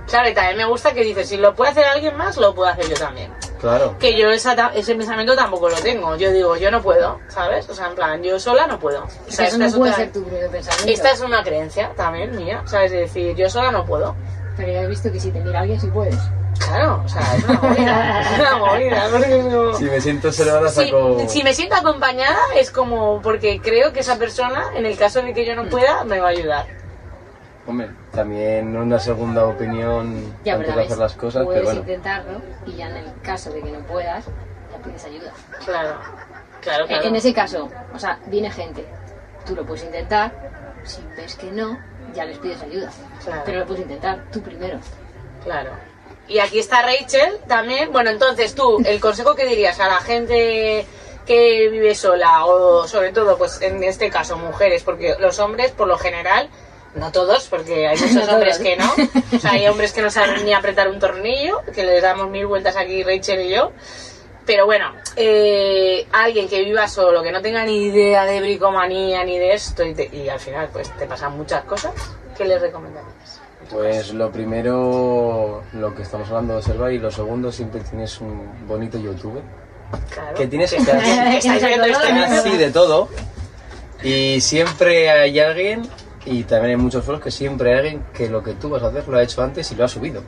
Claro, 0.07 0.29
y 0.29 0.33
también 0.33 0.57
me 0.57 0.65
gusta 0.65 0.93
que 0.93 1.03
dices, 1.03 1.27
si 1.27 1.37
lo 1.37 1.55
puede 1.55 1.71
hacer 1.71 1.85
alguien 1.85 2.15
más, 2.15 2.37
lo 2.37 2.53
puedo 2.53 2.69
hacer 2.69 2.87
yo 2.87 2.95
también. 2.95 3.31
Claro. 3.59 3.95
Que 3.99 4.17
yo 4.17 4.29
esa 4.31 4.55
ta- 4.55 4.71
ese 4.75 4.95
pensamiento 4.95 5.35
tampoco 5.35 5.69
lo 5.69 5.75
tengo. 5.77 6.15
Yo 6.15 6.31
digo, 6.31 6.55
yo 6.57 6.71
no 6.71 6.81
puedo, 6.81 7.19
¿sabes? 7.27 7.67
O 7.69 7.73
sea, 7.75 7.87
en 7.87 7.95
plan, 7.95 8.21
yo 8.23 8.39
sola 8.39 8.67
no 8.67 8.79
puedo. 8.79 9.03
O 9.03 9.07
Es 9.27 9.35
sea, 9.35 9.45
que 9.45 9.55
eso 9.55 9.55
esta 9.55 9.57
no 9.57 9.65
es 9.65 9.75
puede 9.75 9.91
otra- 9.91 10.03
ser 10.03 10.13
tu 10.13 10.23
primer 10.23 10.49
pensamiento. 10.49 10.91
Esta 10.91 11.11
es 11.11 11.21
una 11.21 11.43
creencia 11.43 11.91
también 11.95 12.35
mía, 12.35 12.61
¿sabes? 12.65 12.91
Es 12.91 12.99
decir, 13.13 13.35
yo 13.35 13.49
sola 13.49 13.71
no 13.71 13.85
puedo. 13.85 14.15
Pero 14.57 14.71
ya 14.71 14.81
he 14.83 14.87
visto 14.87 15.11
que 15.11 15.19
si 15.19 15.31
te 15.31 15.39
mira 15.41 15.59
alguien 15.61 15.79
sí 15.79 15.87
puedes. 15.87 16.17
Claro, 16.57 17.01
o 17.05 17.09
sea, 17.09 17.21
es 17.35 17.43
una 17.43 17.59
movida. 17.61 18.21
es 18.21 18.39
una 18.39 18.57
movida. 18.57 19.07
Porque 19.11 19.37
es 19.39 19.43
como- 19.45 19.73
Si 19.77 19.83
me 19.85 20.01
siento 20.01 20.31
si 21.27 21.43
me 21.43 21.53
siento 21.53 21.75
acompañada 21.75 22.37
es 22.55 22.71
como 22.71 23.21
porque 23.21 23.59
creo 23.61 23.91
que 23.91 23.99
esa 23.99 24.17
persona, 24.17 24.71
en 24.75 24.85
el 24.85 24.97
caso 24.97 25.21
de 25.21 25.33
que 25.33 25.45
yo 25.45 25.55
no 25.55 25.65
pueda, 25.65 26.05
me 26.05 26.19
va 26.19 26.27
a 26.27 26.31
ayudar. 26.31 26.65
Hombre, 27.67 27.89
también 28.11 28.75
una 28.77 28.99
segunda 28.99 29.45
opinión 29.45 30.35
Ya, 30.43 30.53
antes 30.55 30.75
de 30.75 30.81
hacer 30.83 30.97
las 30.97 31.13
cosas, 31.15 31.43
puedes 31.45 31.61
pero 31.61 31.65
bueno. 31.73 31.79
intentarlo 31.81 32.41
y 32.67 32.75
ya 32.75 32.89
en 32.89 32.97
el 32.97 33.21
caso 33.23 33.51
de 33.51 33.61
que 33.61 33.71
no 33.71 33.79
puedas, 33.79 34.25
ya 34.25 34.77
pides 34.83 35.03
ayuda. 35.05 35.31
Claro, 35.65 35.95
claro, 36.61 36.83
En- 36.83 36.87
claro. 36.89 37.03
En 37.07 37.15
ese 37.15 37.33
caso, 37.33 37.69
o 37.93 37.97
sea, 37.99 38.19
viene 38.27 38.51
gente, 38.51 38.85
tú 39.47 39.55
lo 39.55 39.65
puedes 39.65 39.83
intentar, 39.83 40.31
si 40.83 41.01
ves 41.17 41.35
que 41.35 41.51
no, 41.51 41.77
ya 42.13 42.25
les 42.25 42.37
pides 42.37 42.61
ayuda. 42.61 42.91
Claro. 43.23 43.41
Pero 43.45 43.59
lo 43.61 43.65
puedes 43.65 43.81
intentar 43.81 44.23
tú 44.31 44.41
primero. 44.41 44.77
Claro. 45.43 45.71
Y 46.27 46.39
aquí 46.39 46.59
está 46.59 46.81
Rachel 46.83 47.39
también. 47.47 47.91
Bueno, 47.91 48.09
entonces 48.11 48.53
tú, 48.55 48.81
el 48.85 48.99
consejo 48.99 49.35
que 49.35 49.45
dirías 49.45 49.79
a 49.79 49.87
la 49.87 49.97
gente 49.97 50.85
que 51.25 51.69
vive 51.69 51.95
sola 51.95 52.45
o 52.45 52.87
sobre 52.87 53.11
todo, 53.11 53.37
pues 53.39 53.59
en 53.63 53.83
este 53.83 54.11
caso, 54.11 54.37
mujeres, 54.37 54.83
porque 54.83 55.15
los 55.19 55.39
hombres, 55.39 55.71
por 55.71 55.87
lo 55.87 55.97
general, 55.97 56.49
no 56.95 57.11
todos, 57.11 57.47
porque 57.49 57.87
hay 57.87 57.97
muchos 58.01 58.27
No 58.27 58.33
hombres 58.33 58.57
todos. 58.57 58.69
que 58.69 58.75
no. 58.77 58.93
O 59.37 59.39
sea, 59.39 59.51
hay 59.51 59.67
hombres 59.67 59.93
que 59.93 60.01
no 60.01 60.09
saben 60.09 60.45
ni 60.45 60.53
apretar 60.53 60.87
un 60.89 60.99
tornillo, 60.99 61.61
que 61.73 61.83
les 61.85 62.01
damos 62.01 62.29
mil 62.29 62.45
vueltas 62.47 62.75
aquí 62.77 63.03
Rachel 63.03 63.41
y 63.41 63.49
yo. 63.55 63.71
Pero 64.45 64.65
bueno, 64.67 64.91
eh, 65.15 66.05
alguien 66.11 66.47
que 66.47 66.63
viva 66.63 66.87
solo, 66.87 67.23
que 67.23 67.31
no 67.31 67.41
tenga 67.41 67.65
ni 67.65 67.85
idea 67.85 68.25
de 68.25 68.39
bricomanía 68.41 69.23
ni 69.23 69.39
de 69.39 69.53
esto, 69.53 69.83
y, 69.83 69.95
te- 69.95 70.09
y 70.15 70.29
al 70.29 70.39
final 70.39 70.69
pues 70.71 70.89
te 70.97 71.07
pasan 71.07 71.35
muchas 71.35 71.63
cosas, 71.65 71.93
¿qué 72.37 72.45
les 72.45 72.61
recomendarías? 72.61 73.41
Pues 73.71 74.13
lo 74.13 74.31
primero, 74.31 75.63
lo 75.73 75.95
que 75.95 76.03
estamos 76.03 76.27
hablando 76.29 76.53
de 76.53 76.59
observar, 76.59 76.91
y 76.91 76.99
lo 76.99 77.09
segundo, 77.09 77.51
siempre 77.51 77.81
tienes 77.81 78.21
un 78.21 78.67
bonito 78.67 78.99
youtuber. 78.99 79.41
Claro. 80.11 80.35
Que 80.37 80.45
tienes 80.45 80.71
que 80.73 80.77
en 80.77 82.17
así 82.17 82.57
de 82.57 82.69
todo. 82.69 83.09
Y 84.03 84.39
siempre 84.41 85.09
hay 85.09 85.39
alguien, 85.39 85.89
y 86.25 86.43
también 86.43 86.71
hay 86.71 86.77
muchos 86.77 87.05
foros 87.05 87.21
que 87.21 87.31
siempre 87.31 87.71
hay 87.73 87.79
alguien 87.79 88.03
que 88.13 88.29
lo 88.29 88.41
que 88.43 88.53
tú 88.53 88.69
vas 88.69 88.83
a 88.83 88.87
hacer 88.87 89.07
lo 89.07 89.17
ha 89.17 89.23
hecho 89.23 89.43
antes 89.43 89.71
y 89.71 89.75
lo 89.75 89.85
ha 89.85 89.87
subido. 89.87 90.21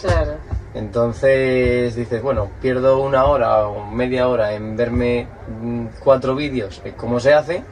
Claro. 0.00 0.36
Entonces 0.74 1.94
dices, 1.94 2.22
bueno, 2.22 2.50
pierdo 2.60 3.00
una 3.00 3.24
hora 3.24 3.66
o 3.68 3.84
media 3.84 4.28
hora 4.28 4.54
en 4.54 4.76
verme 4.76 5.28
mm, 5.60 5.86
cuatro 6.02 6.34
vídeos 6.34 6.82
de 6.82 6.94
cómo 6.94 7.20
se 7.20 7.34
hace 7.34 7.62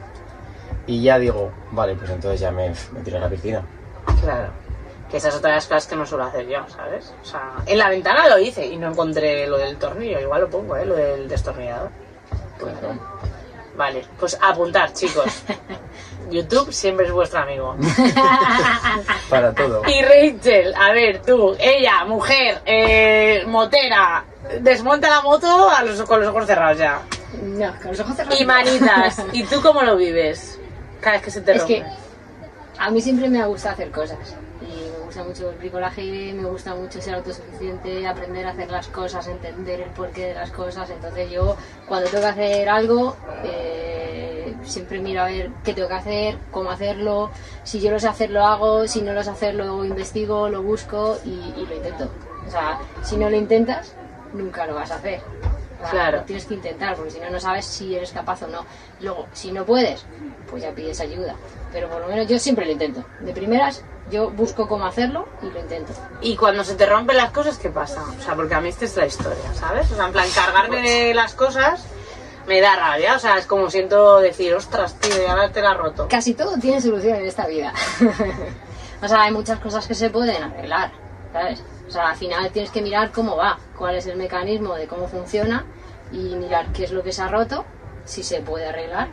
y 0.85 1.01
ya 1.01 1.17
digo, 1.17 1.51
vale, 1.71 1.95
pues 1.95 2.09
entonces 2.11 2.39
ya 2.39 2.51
me, 2.51 2.69
me 2.69 2.99
tiro 3.03 3.17
a 3.17 3.21
la 3.21 3.29
piscina. 3.29 3.63
Claro. 4.21 4.49
Que 5.09 5.17
esa 5.17 5.29
es 5.29 5.35
otra 5.35 5.49
de 5.49 5.55
las 5.55 5.67
cosas 5.67 5.87
que 5.87 5.95
no 5.95 6.05
suelo 6.05 6.23
hacer 6.23 6.47
yo, 6.47 6.59
¿sabes? 6.69 7.13
O 7.21 7.25
sea, 7.25 7.55
en 7.65 7.77
la 7.77 7.89
ventana 7.89 8.29
lo 8.29 8.39
hice 8.39 8.65
y 8.65 8.77
no 8.77 8.91
encontré 8.91 9.45
lo 9.47 9.57
del 9.57 9.77
tornillo. 9.77 10.19
Igual 10.19 10.41
lo 10.41 10.49
pongo, 10.49 10.77
¿eh? 10.77 10.85
Lo 10.85 10.95
del 10.95 11.27
destornillador. 11.27 11.89
Claro. 12.57 12.97
Vale, 13.75 14.03
pues 14.19 14.37
apuntar, 14.41 14.93
chicos. 14.93 15.43
YouTube 16.29 16.71
siempre 16.71 17.07
es 17.07 17.11
vuestro 17.11 17.39
amigo. 17.39 17.75
Para 19.29 19.53
todo. 19.53 19.81
Y 19.87 20.01
Rachel, 20.01 20.73
a 20.75 20.91
ver, 20.91 21.21
tú, 21.21 21.55
ella, 21.59 22.05
mujer, 22.05 22.61
eh, 22.65 23.43
motera, 23.47 24.23
desmonta 24.61 25.09
la 25.09 25.21
moto 25.21 25.69
a 25.69 25.83
los, 25.83 26.01
con 26.03 26.19
los 26.21 26.29
ojos 26.29 26.45
cerrados 26.45 26.77
ya. 26.77 27.01
No, 27.41 27.73
con 27.81 27.91
los 27.91 27.99
ojos 27.99 28.15
cerrados. 28.15 28.39
Y 28.39 28.45
manitas. 28.45 29.21
¿Y 29.33 29.43
tú 29.43 29.61
cómo 29.61 29.81
lo 29.83 29.95
vives? 29.97 30.57
Cada 31.01 31.17
vez 31.17 31.25
que 31.25 31.31
se 31.31 31.41
te 31.41 31.51
Es 31.53 31.59
rompe. 31.59 31.75
que 31.75 31.85
a 32.79 32.89
mí 32.91 33.01
siempre 33.01 33.29
me 33.29 33.45
gusta 33.45 33.71
hacer 33.71 33.91
cosas. 33.91 34.17
Gusta 35.11 35.25
mucho 35.25 35.49
el 35.49 35.57
bricolaje, 35.57 36.31
me 36.33 36.45
gusta 36.47 36.73
mucho 36.73 37.01
ser 37.01 37.15
autosuficiente, 37.15 38.07
aprender 38.07 38.45
a 38.47 38.51
hacer 38.51 38.71
las 38.71 38.87
cosas, 38.87 39.27
entender 39.27 39.81
el 39.81 39.89
porqué 39.89 40.27
de 40.27 40.33
las 40.35 40.51
cosas. 40.51 40.89
Entonces 40.89 41.29
yo 41.29 41.57
cuando 41.85 42.09
tengo 42.09 42.23
que 42.23 42.29
hacer 42.29 42.69
algo, 42.69 43.17
eh, 43.43 44.55
siempre 44.63 44.99
miro 45.01 45.23
a 45.23 45.25
ver 45.25 45.51
qué 45.65 45.73
tengo 45.73 45.89
que 45.89 45.95
hacer, 45.95 46.37
cómo 46.49 46.71
hacerlo. 46.71 47.29
Si 47.65 47.81
yo 47.81 47.91
lo 47.91 47.99
sé 47.99 48.07
hacer, 48.07 48.29
lo 48.29 48.45
hago. 48.45 48.87
Si 48.87 49.01
no 49.01 49.11
lo 49.11 49.21
sé 49.21 49.31
hacer, 49.31 49.53
lo 49.55 49.83
investigo, 49.83 50.47
lo 50.47 50.61
busco 50.63 51.17
y, 51.25 51.59
y 51.59 51.65
lo 51.67 51.75
intento. 51.75 52.07
O 52.47 52.49
sea, 52.49 52.79
si 53.03 53.17
no 53.17 53.29
lo 53.29 53.35
intentas, 53.35 53.93
nunca 54.31 54.65
lo 54.65 54.75
vas 54.75 54.91
a 54.91 54.95
hacer. 54.95 55.19
O 55.19 55.83
sea, 55.83 55.91
Claro. 55.91 56.21
tienes 56.25 56.45
que 56.45 56.53
intentar, 56.53 56.95
porque 56.95 57.11
si 57.11 57.19
no, 57.19 57.29
no 57.29 57.39
sabes 57.41 57.65
si 57.65 57.93
eres 57.95 58.11
capaz 58.13 58.43
o 58.43 58.47
no. 58.47 58.63
Luego, 59.01 59.27
si 59.33 59.51
no 59.51 59.65
puedes, 59.65 60.05
pues 60.49 60.63
ya 60.63 60.71
pides 60.71 61.01
ayuda. 61.01 61.35
Pero 61.73 61.89
por 61.89 61.99
lo 61.99 62.07
menos 62.07 62.27
yo 62.27 62.39
siempre 62.39 62.65
lo 62.65 62.71
intento. 62.71 63.03
De 63.19 63.33
primeras, 63.33 63.83
yo 64.11 64.29
busco 64.29 64.67
cómo 64.67 64.85
hacerlo 64.85 65.27
y 65.41 65.49
lo 65.49 65.59
intento. 65.59 65.93
Y 66.21 66.35
cuando 66.35 66.63
se 66.63 66.75
te 66.75 66.85
rompen 66.85 67.17
las 67.17 67.31
cosas, 67.31 67.57
¿qué 67.57 67.69
pasa? 67.69 68.03
O 68.03 68.21
sea, 68.21 68.35
porque 68.35 68.53
a 68.53 68.61
mí 68.61 68.69
esta 68.69 68.85
es 68.85 68.95
la 68.97 69.05
historia, 69.05 69.53
¿sabes? 69.53 69.91
O 69.91 69.95
sea, 69.95 70.05
en 70.05 70.11
plan, 70.11 70.27
cargarme 70.35 70.81
de 70.81 71.13
las 71.13 71.33
cosas 71.33 71.85
me 72.47 72.61
da 72.61 72.75
rabia. 72.75 73.15
O 73.15 73.19
sea, 73.19 73.37
es 73.37 73.47
como 73.47 73.69
siento 73.69 74.19
decir, 74.19 74.53
ostras, 74.53 74.95
tío, 74.99 75.15
ya 75.25 75.49
te 75.51 75.61
la 75.61 75.71
has 75.71 75.77
roto. 75.77 76.07
Casi 76.09 76.33
todo 76.33 76.57
tiene 76.57 76.81
solución 76.81 77.15
en 77.15 77.25
esta 77.25 77.47
vida. 77.47 77.73
o 79.01 79.07
sea, 79.07 79.23
hay 79.23 79.31
muchas 79.31 79.59
cosas 79.59 79.87
que 79.87 79.95
se 79.95 80.09
pueden 80.09 80.43
arreglar, 80.43 80.91
¿sabes? 81.33 81.63
O 81.87 81.91
sea, 81.91 82.09
al 82.09 82.15
final 82.17 82.51
tienes 82.51 82.71
que 82.71 82.81
mirar 82.81 83.11
cómo 83.11 83.35
va, 83.35 83.57
cuál 83.77 83.95
es 83.95 84.05
el 84.07 84.17
mecanismo 84.17 84.75
de 84.75 84.87
cómo 84.87 85.07
funciona 85.07 85.65
y 86.11 86.35
mirar 86.35 86.71
qué 86.73 86.83
es 86.83 86.91
lo 86.91 87.03
que 87.03 87.11
se 87.11 87.21
ha 87.21 87.27
roto, 87.27 87.65
si 88.05 88.23
se 88.23 88.41
puede 88.41 88.67
arreglar 88.67 89.07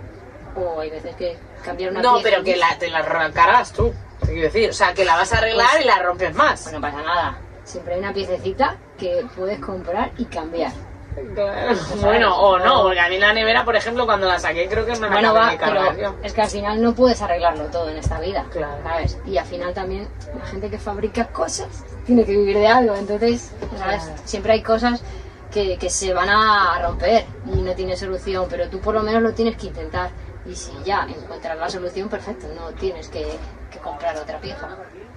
o 0.57 0.81
hay 0.81 0.91
veces 0.91 1.15
que 1.17 1.39
cambiar 1.65 1.93
una 1.93 2.03
No, 2.03 2.15
pieza 2.15 2.29
pero 2.31 2.45
que 2.45 2.57
la, 2.57 2.79
te 2.79 2.89
la 2.89 3.05
cargas 3.33 3.73
tú, 3.73 3.93
te 4.21 4.27
quiero 4.33 4.43
decir. 4.43 4.71
O 4.71 4.73
sea, 4.73 4.93
que 4.95 5.05
la 5.05 5.17
vas 5.17 5.33
a 5.33 5.39
arreglar 5.39 5.69
Pues- 5.73 5.85
y 5.85 5.87
la 5.87 5.99
rompes 6.03 6.35
más. 6.35 6.63
Pues 6.63 6.75
no 6.75 6.81
pasa 6.81 7.03
nada. 7.03 7.39
Siempre 7.65 7.95
hay 7.95 8.01
una 8.01 8.13
piececita 8.13 8.77
que 8.99 9.27
puedes 9.37 9.59
comprar 9.61 10.11
y 10.19 10.25
cambiar. 10.27 10.73
Bueno, 12.01 12.37
o 12.39 12.59
no, 12.61 12.83
porque 12.85 13.01
a 13.01 13.09
mí 13.09 13.19
la 13.19 13.33
nevera, 13.33 13.65
por 13.65 13.75
ejemplo, 13.75 14.07
cuando 14.07 14.29
la 14.29 14.39
saqué, 14.39 14.69
creo 14.69 14.87
que 14.87 14.95
me 14.97 15.09
Bueno, 15.09 15.35
va, 15.35 15.51
de 15.51 15.59
pero 15.59 16.15
es 16.23 16.33
que 16.33 16.43
al 16.43 16.49
final 16.49 16.81
no 16.81 16.95
puedes 16.95 17.21
arreglarlo 17.23 17.65
todo 17.65 17.89
en 17.91 17.97
esta 17.97 18.21
vida, 18.21 18.47
Claro. 18.53 18.75
¿sabes? 18.85 19.19
Y 19.27 19.37
al 19.37 19.45
final 19.47 19.75
también 19.75 20.09
la 20.39 20.47
gente 20.47 20.71
que 20.71 20.79
fabrica 20.79 21.27
cosas 21.27 21.85
tiene 22.07 22.25
que 22.25 22.33
vivir 22.37 22.59
de 22.59 22.69
algo, 22.69 22.95
entonces, 22.95 23.51
¿sabes? 23.79 24.05
Claro. 24.05 24.21
Siempre 24.25 24.53
hay 24.53 24.63
cosas 24.63 25.03
que, 25.51 25.77
que 25.77 25.91
se 25.91 26.15
van 26.15 26.29
a 26.29 26.81
romper 26.83 27.25
y 27.53 27.63
no 27.63 27.73
tiene 27.75 27.97
solución, 27.97 28.47
pero 28.49 28.69
tú 28.69 28.79
por 28.81 28.95
lo 28.95 29.03
menos 29.03 29.21
lo 29.23 29.33
tienes 29.33 29.57
que 29.57 29.67
intentar. 29.67 30.11
Y 30.47 30.55
si 30.55 30.71
ya 30.85 31.05
encuentras 31.09 31.59
la 31.59 31.69
solución, 31.69 32.09
perfecto, 32.09 32.47
no 32.55 32.71
tienes 32.73 33.09
que, 33.09 33.27
que 33.71 33.79
comprar 33.79 34.17
otra 34.17 34.41
pieza. 34.41 34.69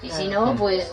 Y 0.02 0.10
si 0.10 0.28
no, 0.28 0.56
pues, 0.56 0.92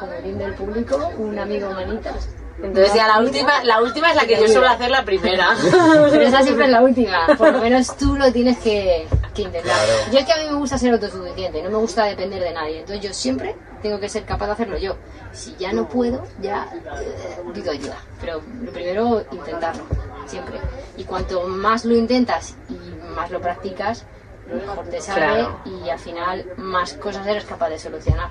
como 0.00 0.12
bien 0.22 0.38
del 0.38 0.54
público, 0.54 1.12
un 1.18 1.38
amigo 1.38 1.70
manitas. 1.70 2.28
Entonces 2.62 2.94
ya 2.94 3.06
la 3.06 3.20
última, 3.20 3.62
la 3.64 3.82
última 3.82 4.10
es 4.10 4.16
la 4.16 4.26
que 4.26 4.40
yo 4.40 4.48
suelo 4.48 4.68
hacer 4.68 4.90
la 4.90 5.04
primera. 5.04 5.54
Pero 6.10 6.22
esa 6.22 6.42
siempre 6.42 6.64
es 6.64 6.70
la 6.70 6.82
última. 6.82 7.26
Por 7.38 7.52
lo 7.52 7.60
menos 7.60 7.96
tú 7.96 8.16
lo 8.16 8.32
tienes 8.32 8.58
que, 8.58 9.06
que 9.34 9.42
intentar. 9.42 9.74
Claro. 9.74 10.12
Yo 10.12 10.18
es 10.18 10.24
que 10.24 10.32
a 10.32 10.36
mí 10.38 10.44
me 10.50 10.54
gusta 10.54 10.78
ser 10.78 10.92
autosuficiente, 10.94 11.62
no 11.62 11.70
me 11.70 11.76
gusta 11.76 12.04
depender 12.04 12.42
de 12.42 12.52
nadie. 12.52 12.80
Entonces 12.80 13.04
yo 13.04 13.12
siempre 13.12 13.54
tengo 13.82 14.00
que 14.00 14.08
ser 14.08 14.24
capaz 14.24 14.46
de 14.46 14.52
hacerlo 14.52 14.78
yo. 14.78 14.96
Si 15.32 15.54
ya 15.56 15.72
no 15.72 15.86
puedo, 15.86 16.26
ya 16.40 16.68
eh, 17.02 17.42
pido 17.52 17.72
ayuda. 17.72 17.98
Pero 18.20 18.40
lo 18.62 18.72
primero, 18.72 19.24
intentarlo. 19.32 19.84
Siempre. 20.26 20.58
Y 20.96 21.04
cuanto 21.04 21.46
más 21.46 21.84
lo 21.84 21.94
intentas 21.94 22.56
y 22.70 23.10
más 23.14 23.30
lo 23.30 23.40
practicas, 23.40 24.06
mejor 24.54 24.86
te 24.86 25.00
sale 25.00 25.20
Claro. 25.26 25.60
y 25.64 25.88
al 25.88 25.98
final 25.98 26.44
más 26.56 26.94
cosas 26.94 27.26
eres 27.26 27.44
capaz 27.44 27.68
de 27.68 27.78
solucionar. 27.78 28.30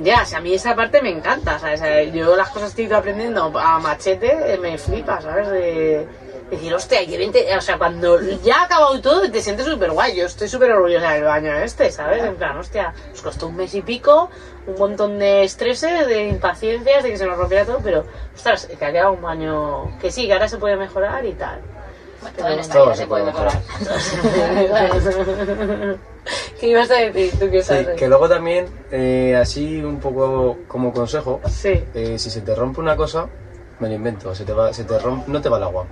Ya, 0.00 0.22
o 0.22 0.24
sea, 0.26 0.38
a 0.38 0.40
mí 0.40 0.54
esa 0.54 0.74
parte 0.74 1.02
me 1.02 1.10
encanta, 1.10 1.58
¿sabes? 1.58 1.80
O 1.80 1.84
sea, 1.84 2.02
yo 2.04 2.34
las 2.36 2.48
cosas 2.50 2.74
que 2.74 2.82
he 2.82 2.84
ido 2.86 2.96
aprendiendo 2.96 3.52
a 3.58 3.78
machete 3.80 4.54
eh, 4.54 4.58
me 4.58 4.78
flipa, 4.78 5.20
¿sabes? 5.20 5.48
De 5.48 6.06
decir, 6.50 6.72
hostia, 6.74 7.04
que 7.06 7.18
20... 7.18 7.56
O 7.56 7.60
sea, 7.60 7.76
cuando 7.76 8.18
ya 8.42 8.62
ha 8.62 8.64
acabado 8.64 9.00
todo 9.00 9.30
te 9.30 9.40
sientes 9.42 9.66
súper 9.66 9.90
guay. 9.90 10.16
Yo 10.16 10.26
estoy 10.26 10.48
súper 10.48 10.72
orgullosa 10.72 11.12
del 11.12 11.24
baño 11.24 11.54
este, 11.54 11.90
¿sabes? 11.90 12.24
En 12.24 12.36
plan, 12.36 12.56
hostia, 12.56 12.94
nos 13.10 13.20
costó 13.20 13.48
un 13.48 13.56
mes 13.56 13.74
y 13.74 13.82
pico, 13.82 14.30
un 14.66 14.78
montón 14.78 15.18
de 15.18 15.44
estreses, 15.44 16.06
de 16.06 16.28
impaciencias, 16.28 17.02
de 17.02 17.10
que 17.10 17.18
se 17.18 17.26
nos 17.26 17.36
rompiera 17.36 17.64
todo, 17.66 17.80
pero, 17.84 18.04
ostras, 18.34 18.66
que 18.66 18.84
ha 18.84 18.92
quedado 18.92 19.12
un 19.12 19.22
baño 19.22 19.98
que 20.00 20.10
sí, 20.10 20.26
que 20.26 20.32
ahora 20.32 20.48
se 20.48 20.56
puede 20.56 20.76
mejorar 20.76 21.24
y 21.26 21.32
tal. 21.34 21.60
Todo 22.72 22.94
se 22.94 23.06
puede 23.06 23.24
mejorar. 23.24 23.52
¿Qué 26.60 26.68
ibas 26.68 26.90
a 26.90 26.94
decir 26.94 27.32
tú 27.38 27.50
que 27.50 27.62
Sí, 27.62 27.68
sabes? 27.68 27.88
que 27.98 28.08
luego 28.08 28.28
también, 28.28 28.66
eh, 28.90 29.36
así 29.40 29.82
un 29.82 29.98
poco 29.98 30.58
como 30.68 30.92
consejo, 30.92 31.40
Sí. 31.48 31.82
eh, 31.94 32.18
si 32.18 32.30
se 32.30 32.42
te 32.42 32.54
rompe 32.54 32.80
una 32.80 32.96
cosa, 32.96 33.26
me 33.78 33.88
lo 33.88 33.94
invento, 33.94 34.34
se 34.34 34.44
te 34.44 34.52
va, 34.52 34.72
se 34.72 34.84
te 34.84 34.98
rompe, 34.98 35.30
no 35.30 35.40
te 35.40 35.48
va 35.48 35.56
el 35.56 35.62
agua. 35.64 35.86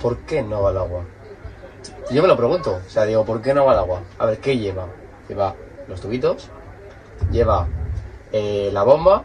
¿Por 0.00 0.18
qué 0.20 0.42
no 0.42 0.62
va 0.62 0.70
el 0.70 0.78
agua? 0.78 1.02
Yo 2.10 2.22
me 2.22 2.28
lo 2.28 2.36
pregunto, 2.36 2.80
o 2.86 2.90
sea, 2.90 3.04
digo, 3.04 3.24
¿por 3.24 3.42
qué 3.42 3.52
no 3.52 3.66
va 3.66 3.72
el 3.74 3.78
agua? 3.80 4.00
A 4.18 4.26
ver, 4.26 4.38
¿qué 4.38 4.56
lleva? 4.56 4.86
Lleva 5.28 5.54
los 5.88 6.00
tubitos, 6.00 6.48
lleva 7.30 7.66
eh, 8.32 8.70
la 8.72 8.82
bomba 8.82 9.24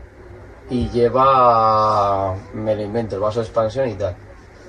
y 0.70 0.89
lleva, 0.89 2.36
me 2.53 2.75
lo 2.75 2.82
invento, 2.82 3.15
el 3.15 3.22
vaso 3.22 3.39
de 3.39 3.46
expansión 3.46 3.88
y 3.89 3.93
tal. 3.93 4.15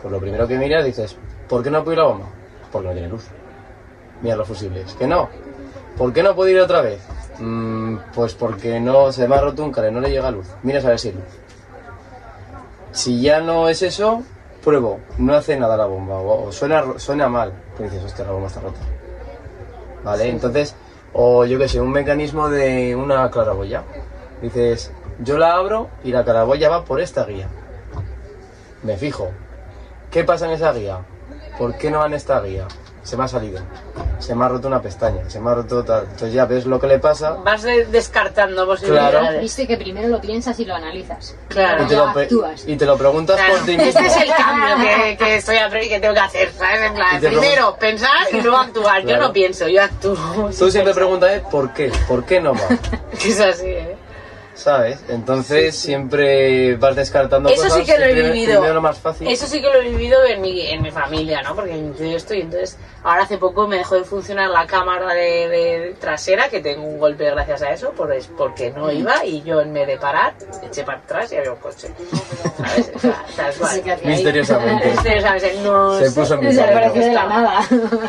Pues 0.04 0.12
lo 0.12 0.20
primero 0.20 0.46
que 0.46 0.58
miras 0.58 0.84
dices, 0.84 1.16
¿por 1.48 1.62
qué 1.62 1.70
no 1.70 1.82
puedo 1.82 1.92
ir 1.92 1.98
la 2.00 2.04
bomba? 2.04 2.26
Porque 2.70 2.88
no 2.88 2.92
tiene 2.92 3.08
luz. 3.08 3.24
Mira 4.20 4.36
los 4.36 4.46
fusibles. 4.46 4.92
¿Que 4.92 5.06
no? 5.06 5.30
¿Por 5.96 6.12
qué 6.12 6.22
no 6.22 6.34
puedo 6.34 6.50
ir 6.50 6.60
otra 6.60 6.82
vez? 6.82 7.00
Mm, 7.38 7.96
pues 8.14 8.34
porque 8.34 8.78
no 8.80 9.10
se 9.12 9.26
me 9.26 9.34
ha 9.34 9.40
roto 9.40 9.64
un 9.64 9.72
cable, 9.72 9.90
no 9.90 10.02
le 10.02 10.10
llega 10.10 10.30
luz. 10.30 10.46
Miras 10.62 10.84
a 10.84 10.90
ver 10.90 10.98
si 10.98 11.08
hay 11.08 11.14
luz. 11.14 11.24
Si 12.92 13.22
ya 13.22 13.40
no 13.40 13.70
es 13.70 13.80
eso, 13.80 14.22
pruebo. 14.62 15.00
No 15.16 15.32
hace 15.36 15.58
nada 15.58 15.74
la 15.74 15.86
bomba. 15.86 16.16
O, 16.16 16.48
o 16.48 16.52
suena, 16.52 16.84
suena 16.98 17.30
mal. 17.30 17.54
Pues 17.74 17.90
dices, 17.90 18.04
hostia, 18.04 18.26
la 18.26 18.32
bomba 18.32 18.48
está 18.48 18.60
rota. 18.60 18.80
¿Vale? 20.04 20.28
Entonces, 20.28 20.74
o 21.14 21.46
yo 21.46 21.58
qué 21.58 21.66
sé, 21.66 21.80
un 21.80 21.92
mecanismo 21.92 22.50
de 22.50 22.94
una 22.94 23.30
claraboya. 23.30 23.84
Dices, 24.42 24.92
yo 25.20 25.38
la 25.38 25.54
abro 25.54 25.88
y 26.04 26.12
la 26.12 26.24
claraboya 26.24 26.68
va 26.68 26.84
por 26.84 27.00
esta 27.00 27.24
guía. 27.24 27.48
Me 28.82 28.98
fijo. 28.98 29.30
¿Qué 30.14 30.22
pasa 30.24 30.46
en 30.46 30.52
esa 30.52 30.72
guía? 30.72 30.98
¿Por 31.58 31.76
qué 31.76 31.90
no 31.90 31.98
va 31.98 32.06
en 32.06 32.14
esta 32.14 32.40
guía? 32.40 32.66
Se 33.02 33.16
me 33.16 33.24
ha 33.24 33.28
salido. 33.28 33.60
Se 34.20 34.34
me 34.34 34.44
ha 34.44 34.48
roto 34.48 34.68
una 34.68 34.80
pestaña. 34.80 35.28
Se 35.28 35.38
me 35.40 35.50
ha 35.50 35.54
roto 35.54 35.84
tal. 35.84 36.04
Entonces 36.04 36.32
ya 36.32 36.46
ves 36.46 36.64
lo 36.66 36.78
que 36.80 36.86
le 36.86 36.98
pasa. 37.00 37.32
Vas 37.32 37.62
de- 37.64 37.84
descartando 37.86 38.64
posibilidades. 38.64 39.18
Claro. 39.20 39.40
Viste 39.40 39.66
que 39.66 39.76
primero 39.76 40.06
lo 40.08 40.20
piensas 40.20 40.58
y 40.60 40.64
lo 40.64 40.74
analizas. 40.74 41.34
Claro. 41.48 41.82
Y 41.82 41.86
te, 41.86 41.96
lo, 41.96 42.12
pe- 42.14 42.22
actúas. 42.22 42.64
y 42.66 42.76
te 42.76 42.86
lo 42.86 42.96
preguntas 42.96 43.36
Claro, 43.36 43.54
por 43.56 43.66
ti 43.66 43.76
mismo. 43.76 43.84
Este 43.88 44.06
es 44.06 44.16
el 44.16 44.34
cambio 44.34 44.76
que, 44.76 45.16
que 45.18 45.36
estoy 45.36 45.56
apre- 45.56 45.88
que 45.88 45.98
tengo 46.00 46.14
que 46.14 46.20
hacer, 46.20 46.52
¿sabes? 46.56 46.80
En 46.80 46.94
plan, 46.94 47.16
Y 47.16 47.20
te 47.20 47.28
primero 47.28 47.76
pensar 47.76 48.10
y 48.32 48.40
luego 48.40 48.56
actuar. 48.56 49.00
Yo 49.02 49.08
Claro. 49.08 49.22
no 49.26 49.32
pienso, 49.32 49.68
yo 49.68 49.82
actúo. 49.82 50.50
Tú 50.56 50.70
siempre 50.70 50.94
preguntas 50.94 51.30
¿eh? 51.32 51.42
por 51.50 51.74
qué, 51.74 51.92
por 52.08 52.24
qué 52.24 52.40
no 52.40 52.54
va, 52.54 52.60
es 53.12 53.40
así, 53.40 53.66
¿eh? 53.66 53.93
¿Sabes? 54.54 54.98
Entonces 55.08 55.76
siempre 55.76 56.76
vas 56.76 56.96
descartando 56.96 57.48
Eso 57.48 57.62
cosas. 57.64 57.78
sí 57.78 57.84
que 57.84 57.98
lo 57.98 58.04
he 58.04 58.14
vivido. 58.14 58.52
Primero 58.52 58.74
lo 58.74 58.82
más 58.82 58.98
fácil. 58.98 59.28
Eso 59.28 59.46
sí 59.46 59.60
que 59.60 59.68
lo 59.68 59.80
he 59.80 59.88
vivido 59.88 60.24
en 60.24 60.40
mi, 60.40 60.66
en 60.66 60.82
mi 60.82 60.90
familia, 60.90 61.42
¿no? 61.42 61.54
Porque 61.54 61.76
yo 61.98 62.04
estoy, 62.16 62.42
entonces, 62.42 62.78
ahora 63.02 63.22
hace 63.24 63.38
poco 63.38 63.66
me 63.66 63.78
dejó 63.78 63.96
de 63.96 64.04
funcionar 64.04 64.50
la 64.50 64.66
cámara 64.66 65.12
de, 65.14 65.48
de 65.48 65.96
trasera, 66.00 66.48
que 66.48 66.60
tengo 66.60 66.84
un 66.84 66.98
golpe 66.98 67.24
gracias 67.30 67.62
a 67.62 67.70
eso, 67.70 67.90
por, 67.92 68.14
porque 68.36 68.70
no 68.70 68.90
iba 68.90 69.24
y 69.24 69.42
yo 69.42 69.60
en 69.60 69.72
vez 69.72 69.86
de 69.86 69.98
parar, 69.98 70.34
eché 70.62 70.84
para 70.84 70.98
atrás 70.98 71.32
y 71.32 71.36
había 71.36 71.52
un 71.52 71.58
coche. 71.58 71.88
¿Sabes? 72.56 72.92
O 72.94 72.98
sea, 72.98 73.24
tal 73.36 73.54
cual. 73.54 73.82
Sí. 73.84 74.06
Misteriosamente. 74.06 74.94
Se 75.02 76.10
sé. 76.10 76.20
puso 76.20 76.34
en 76.34 76.40
mi 76.40 76.46
Desapareció 76.46 77.02
de 77.02 77.12
la 77.12 77.26
nada. 77.26 77.60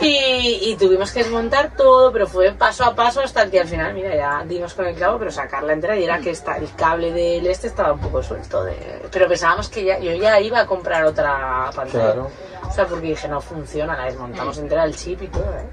Y, 0.02 0.60
y 0.62 0.76
tuvimos 0.80 1.12
que 1.12 1.24
desmontar 1.24 1.76
todo, 1.76 2.12
pero 2.12 2.28
fue 2.28 2.52
paso 2.52 2.84
a 2.84 2.96
paso 2.96 3.22
hasta 3.22 3.50
que 3.50 3.60
al 3.60 3.68
final, 3.68 3.94
mira, 3.94 4.16
ya 4.16 4.44
dimos 4.48 4.74
con 4.74 4.86
el 4.86 4.96
clavo, 4.96 5.18
pero 5.18 5.32
sacarla 5.32 5.74
entera 5.74 5.98
y 5.98 6.04
era 6.04 6.20
que 6.20 6.35
está, 6.36 6.58
el 6.58 6.74
cable 6.76 7.12
del 7.12 7.48
este 7.48 7.68
estaba 7.68 7.94
un 7.94 8.00
poco 8.00 8.22
suelto. 8.22 8.64
De, 8.64 8.76
pero 9.12 9.28
pensábamos 9.28 9.70
que 9.70 9.84
ya, 9.84 10.00
yo 10.00 10.14
ya 10.14 10.40
iba 10.40 10.60
a 10.60 10.66
comprar 10.66 11.06
otra 11.06 11.70
pantalla. 11.76 12.14
Claro. 12.14 12.32
O 12.68 12.72
sea, 12.72 12.86
porque 12.86 13.08
dije, 13.08 13.28
no 13.28 13.42
funciona, 13.42 13.98
la 13.98 14.06
desmontamos 14.06 14.58
entera 14.58 14.84
el 14.86 14.96
chip 14.96 15.22
y 15.22 15.28
todo, 15.28 15.44
¿eh? 15.44 15.66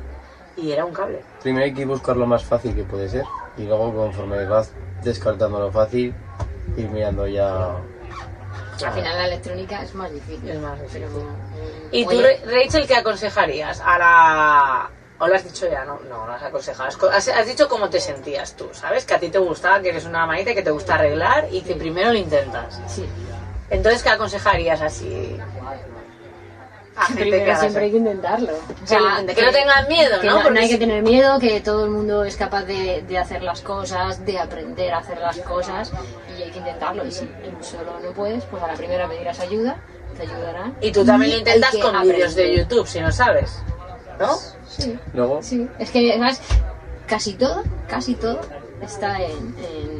Y 0.57 0.73
era 0.73 0.85
un 0.85 0.93
cable. 0.93 1.23
Primero 1.43 1.65
hay 1.65 1.73
que 1.73 1.85
buscar 1.85 2.17
lo 2.17 2.27
más 2.27 2.45
fácil 2.45 2.75
que 2.75 2.85
puede 2.85 3.09
ser. 3.09 3.25
Y 3.57 3.65
luego, 3.65 3.95
conforme 3.95 4.45
vas 4.47 4.73
descartando 5.03 5.59
lo 5.59 5.71
fácil, 5.71 6.15
ir 6.77 6.89
mirando 6.89 7.27
ya. 7.27 7.77
Al 8.85 8.93
final 8.93 9.17
la 9.17 9.27
electrónica 9.27 9.83
es 9.83 9.95
más 9.95 10.13
difícil. 10.13 10.49
Es 10.49 10.61
más 10.61 10.81
difícil. 10.81 11.07
Pero, 11.07 11.91
¿Y 11.91 12.07
tú, 12.07 12.21
Rachel, 12.47 12.87
qué 12.87 12.97
aconsejarías 12.97 13.81
a 13.81 13.99
la... 13.99 14.91
¿O 15.23 15.29
lo 15.29 15.37
has 15.37 15.45
dicho 15.45 15.69
ya? 15.71 15.85
No, 15.85 16.01
no, 16.09 16.27
lo 16.27 16.33
has 16.33 16.43
aconsejado. 16.43 16.91
Has, 17.11 17.47
dicho 17.47 17.69
cómo 17.69 17.89
te 17.89 18.01
sentías 18.01 18.57
tú, 18.57 18.69
¿sabes? 18.73 19.05
Que 19.05 19.15
a 19.15 19.21
ti 19.21 19.29
te 19.29 19.39
gustaba, 19.39 19.81
que 19.81 19.91
eres 19.91 20.05
una 20.05 20.27
manita 20.27 20.51
y 20.51 20.55
que 20.57 20.63
te 20.63 20.73
gusta 20.73 20.97
arreglar 20.97 21.47
y 21.53 21.61
que 21.61 21.77
primero 21.77 22.11
lo 22.11 22.19
intentas. 22.19 22.81
Sí. 22.89 23.07
Entonces, 23.71 24.03
¿qué 24.03 24.09
aconsejarías 24.09 24.81
así? 24.81 25.39
a 26.97 27.05
gente 27.05 27.25
que 27.25 27.31
Primero 27.31 27.57
siempre 27.61 27.85
hay 27.85 27.91
que 27.93 27.97
intentarlo. 27.99 28.53
O 28.53 29.27
Que 29.33 29.43
no 29.43 29.53
tengan 29.53 29.87
miedo, 29.87 30.21
que 30.21 30.27
¿no? 30.27 30.39
no, 30.39 30.43
Porque 30.43 30.59
hay 30.59 30.69
que 30.69 30.79
tener 30.79 31.05
miedo, 31.05 31.39
que 31.39 31.61
todo 31.61 31.85
el 31.85 31.93
mundo 31.93 32.25
es 32.25 32.37
capaz 32.37 32.65
de, 32.65 33.03
de 33.03 33.19
hacer 33.19 33.45
las 33.45 33.61
cosas, 33.61 34.27
de 34.27 34.41
aprender 34.41 34.93
a 34.93 34.99
hacer 34.99 35.19
las 35.19 35.39
cosas 35.39 35.93
y 36.37 36.43
hay 36.43 36.51
que 36.51 36.59
intentarlo. 36.59 37.07
Y 37.07 37.13
si 37.13 37.27
tú 37.27 37.57
solo 37.61 38.01
no 38.03 38.11
puedes, 38.11 38.43
pues 38.47 38.61
a 38.61 38.67
la 38.67 38.75
primera 38.75 39.09
pedirás 39.09 39.39
ayuda, 39.39 39.77
te 40.17 40.23
ayudarán. 40.23 40.77
Y 40.81 40.91
tú 40.91 41.05
también 41.05 41.31
lo 41.31 41.39
intentas 41.39 41.77
con 41.77 42.03
vídeos 42.03 42.35
de. 42.35 42.57
YouTube, 42.57 42.89
si 42.89 43.01
no 43.01 43.13
sabes. 43.13 43.63
¿No? 44.19 44.37
Sí, 44.79 44.99
Luego, 45.13 45.43
sí. 45.43 45.69
Es 45.79 45.91
que, 45.91 46.17
¿sabes? 46.19 46.41
Casi 47.07 47.35
todo, 47.35 47.63
casi 47.89 48.15
todo 48.15 48.41
está 48.81 49.21
en, 49.21 49.55
en, 49.59 49.92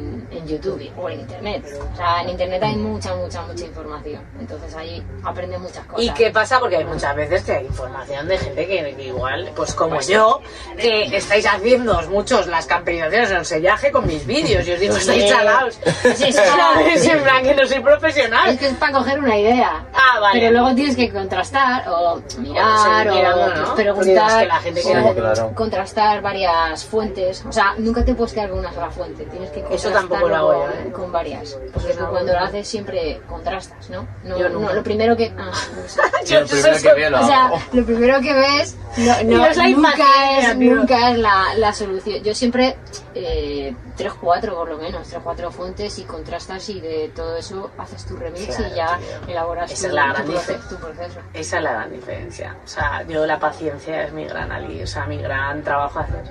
en 0.43 0.47
YouTube 0.49 0.91
o 0.97 1.09
en 1.09 1.19
Internet. 1.21 1.63
O 1.93 1.95
sea, 1.95 2.21
en 2.21 2.29
Internet 2.29 2.61
hay 2.63 2.75
mucha, 2.75 3.15
mucha, 3.15 3.41
mucha 3.43 3.65
información. 3.65 4.21
Entonces 4.39 4.75
ahí 4.75 5.03
aprendes 5.23 5.59
muchas 5.59 5.85
cosas. 5.85 6.03
¿Y 6.05 6.09
qué 6.11 6.29
pasa? 6.31 6.59
Porque 6.59 6.77
hay 6.77 6.85
muchas 6.85 7.15
veces 7.15 7.43
que 7.43 7.51
hay 7.53 7.65
información 7.65 8.27
de 8.27 8.37
gente 8.37 8.67
que, 8.67 8.95
que 8.95 9.03
igual, 9.03 9.51
pues 9.55 9.73
como 9.73 9.99
yo, 10.01 10.41
que 10.77 11.15
estáis 11.15 11.45
haciendo 11.47 12.01
muchos 12.09 12.47
las 12.47 12.65
camperizaciones 12.65 13.31
en 13.31 13.37
el 13.37 13.45
sellaje 13.45 13.91
con 13.91 14.05
mis 14.05 14.25
vídeos. 14.25 14.67
Y 14.67 14.71
os 14.71 14.79
digo, 14.79 14.95
estáis 14.97 15.23
Sí. 15.23 15.29
chalaos. 15.29 15.79
Sí, 16.15 16.31
sí. 16.31 16.33
¿Sabes? 16.55 17.07
En 17.07 17.23
plan 17.23 17.43
que 17.43 17.55
no 17.55 17.65
soy 17.67 17.79
profesional. 17.79 18.49
Es 18.49 18.59
que 18.59 18.67
es 18.67 18.73
para 18.73 18.93
coger 18.93 19.19
una 19.19 19.37
idea. 19.37 19.85
Ah, 19.93 20.19
vale. 20.19 20.39
Pero 20.39 20.51
luego 20.51 20.75
tienes 20.75 20.95
que 20.95 21.11
contrastar 21.11 21.87
o 21.89 22.21
mirar 22.39 22.79
seguir 22.79 23.13
mirando, 23.13 23.47
¿no? 23.55 23.61
o 23.61 23.63
es 23.65 23.69
preguntar 23.71 24.39
que 24.41 24.45
la 24.47 24.59
gente 24.59 24.81
o 24.85 24.93
no- 24.95 25.13
Claro. 25.13 25.51
contrastar 25.55 26.21
varias 26.21 26.83
fuentes. 26.85 27.43
O 27.47 27.51
sea, 27.51 27.73
nunca 27.77 28.03
te 28.03 28.13
puedes 28.15 28.33
quedar 28.33 28.49
con 28.49 28.59
una 28.59 28.73
sola 28.73 28.89
fuente. 28.89 29.23
Tienes 29.25 29.49
que 29.51 29.59
Eso 29.59 29.67
contrastarlo 29.69 30.09
tampoco 30.09 30.27
lo 30.33 30.51
hago 30.51 30.69
¿eh? 30.69 30.91
con 30.91 31.11
varias. 31.11 31.57
Porque 31.73 31.93
tú 31.93 32.05
cuando 32.09 32.33
lo 32.33 32.39
haces 32.39 32.67
siempre 32.67 33.21
contrastas, 33.27 33.89
¿no? 33.89 34.07
No, 34.23 34.37
Yo 34.37 34.49
no, 34.49 34.73
lo 34.73 34.83
primero 34.83 35.15
que... 35.15 35.33
ah, 35.37 35.51
no 35.75 35.87
sé. 35.87 36.01
yo 36.25 36.41
lo 36.41 36.47
primero 36.47 36.77
que 36.81 36.93
veo 36.93 37.09
lo 37.09 37.21
O 37.21 37.25
sea, 37.27 37.45
hago. 37.47 37.59
lo 37.71 37.85
primero 37.85 38.21
que 38.21 38.33
ves 38.33 38.77
no, 39.25 39.45
es 39.47 39.57
la 39.57 39.67
nunca, 39.69 40.39
es, 40.39 40.57
nunca 40.57 41.11
es 41.11 41.17
la, 41.19 41.53
la 41.57 41.73
solución. 41.73 42.23
Yo 42.23 42.33
siempre, 42.35 42.75
eh, 43.15 43.75
tres, 43.97 44.13
cuatro 44.13 44.55
por 44.55 44.69
lo 44.69 44.77
menos, 44.77 45.07
tres, 45.07 45.21
cuatro 45.23 45.51
fuentes 45.51 45.97
y 45.99 46.03
contrastas 46.03 46.67
y 46.69 46.79
de 46.81 47.11
todo 47.15 47.35
eso 47.37 47.71
haces 47.77 48.05
tu 48.05 48.15
remix 48.15 48.55
Claro, 48.55 48.73
y 48.73 48.75
ya 48.75 48.97
tío. 48.97 49.33
elaboras 49.33 49.71
Esa 49.71 49.81
tu, 49.81 49.87
es 49.87 49.93
la 49.93 50.03
tu 50.03 50.09
gran 50.13 50.25
proce- 50.25 50.31
diferencia. 50.33 50.69
tu 50.69 50.75
proceso. 50.77 51.19
Esa 51.33 51.57
es 51.57 51.63
la 51.63 51.71
gran 51.73 51.91
diferencia. 51.91 52.55
O 52.63 52.67
sea, 52.67 53.03
yo 53.07 53.25
la 53.25 53.39
paciencia 53.39 54.03
es 54.03 54.13
mi 54.13 54.25
gran 54.25 54.51
ali, 54.51 54.81
o 54.83 54.87
sea, 54.87 55.05
mi 55.05 55.17
gran 55.17 55.63
trabajo 55.63 55.99
a 55.99 56.03
hacer, 56.03 56.23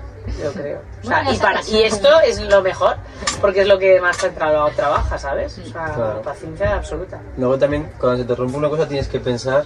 yo 0.43 0.53
creo. 0.53 0.81
O 1.03 1.07
sea, 1.07 1.17
Bueno, 1.17 1.31
ya 1.31 1.37
y, 1.37 1.39
para, 1.41 1.63
sabes. 1.63 1.69
y 1.73 1.83
esto 1.83 2.09
es 2.21 2.41
lo 2.41 2.63
mejor, 2.63 2.97
porque 3.41 3.63
es 3.63 3.69
lo 3.69 3.79
que 3.79 4.01
más 4.01 4.17
centrado 4.19 4.69
trabaja, 4.77 5.19
¿sabes? 5.19 5.59
O 5.59 5.65
sea, 5.67 5.93
Claro. 5.95 6.23
paciencia 6.23 6.75
absoluta. 6.77 7.21
luego 7.37 7.59
también, 7.59 7.89
cuando 7.99 8.19
se 8.23 8.25
te 8.29 8.35
rompe 8.35 8.57
una 8.57 8.69
cosa, 8.69 8.87
tienes 8.89 9.09
que 9.09 9.21
pensar 9.21 9.65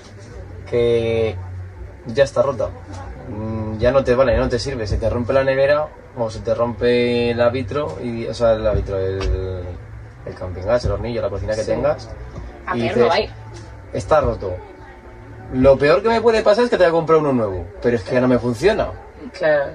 que 0.69 1.37
ya 2.07 2.25
está 2.25 2.43
rota. 2.43 2.69
Mm, 3.29 3.79
Ya 3.79 3.91
no 3.93 4.03
te 4.05 4.15
vale, 4.15 4.37
no 4.39 4.49
te 4.49 4.59
sirve. 4.59 4.87
Se 4.87 4.97
te 4.97 5.11
rompe 5.11 5.33
la 5.35 5.45
nevera 5.45 5.87
o 6.17 6.31
se 6.31 6.41
te 6.41 6.55
rompe 6.55 7.31
el 7.33 7.51
vitro, 7.51 7.99
y, 8.03 8.27
o 8.27 8.33
sea, 8.33 8.53
el 8.53 8.69
vitro, 8.77 8.99
el, 8.99 9.63
el 10.25 10.35
camping 10.35 10.63
gas, 10.63 10.85
el 10.87 10.93
hornillo, 10.93 11.21
la 11.21 11.29
cocina 11.29 11.55
que 11.55 11.63
tengas. 11.65 12.09
A 12.67 12.75
y 12.77 12.83
dices, 12.83 12.97
no 12.97 13.13
hay. 13.13 13.31
está 13.93 14.21
roto. 14.23 14.55
Lo 15.53 15.77
peor 15.79 16.03
que 16.03 16.09
me 16.09 16.21
puede 16.23 16.43
pasar 16.43 16.65
es 16.65 16.71
que 16.71 16.77
te 16.79 16.85
voy 16.85 16.89
a 16.89 16.93
comprar 16.93 17.19
uno 17.19 17.33
nuevo, 17.33 17.67
pero 17.83 17.97
es 17.97 18.03
que 18.03 18.15
ya 18.15 18.21
no 18.21 18.29
me 18.29 18.39
funciona. 18.39 18.89
Claro. 19.39 19.73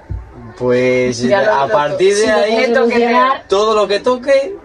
Pues 0.57 1.25
a 1.31 1.67
partir 1.67 2.15
de 2.15 2.31
ahí, 2.31 2.73
todo 3.47 3.75
lo 3.75 3.87
que 3.87 3.99
toque 3.99 4.55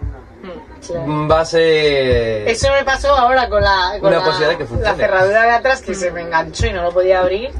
claro. 0.86 1.28
va 1.28 1.40
a 1.40 1.44
ser... 1.44 2.48
Eso 2.48 2.70
me 2.70 2.84
pasó 2.84 3.14
ahora 3.14 3.48
con 3.48 3.62
la, 3.62 3.98
con 4.00 4.12
la, 4.12 4.56
que 4.56 4.66
cerradura 4.66 5.42
de 5.44 5.50
atrás 5.50 5.82
que 5.82 5.94
se 5.94 6.10
me 6.10 6.22
enganchó 6.22 6.66
y 6.66 6.72
no 6.72 6.82
lo 6.82 6.92
podía 6.92 7.20
abrir. 7.20 7.50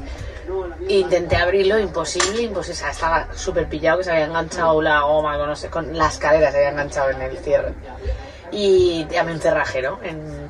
Intenté 0.87 1.35
abrirlo, 1.35 1.79
imposible, 1.79 2.43
imposible. 2.43 2.73
O 2.73 2.75
sea, 2.77 2.91
estaba 2.91 3.27
súper 3.33 3.67
pillado 3.67 3.97
que 3.97 4.03
se 4.05 4.11
había 4.11 4.25
enganchado 4.25 4.81
la 4.81 5.01
goma, 5.01 5.37
con, 5.37 5.47
no 5.47 5.55
sé, 5.55 5.69
con 5.69 5.97
las 5.97 6.17
caderas 6.17 6.51
se 6.51 6.59
había 6.59 6.69
enganchado 6.69 7.09
en 7.09 7.21
el 7.21 7.37
cierre. 7.37 7.73
Y 8.51 9.05
llamé 9.09 9.33
un 9.33 9.41
cerrajero 9.41 9.99
en 10.03 10.49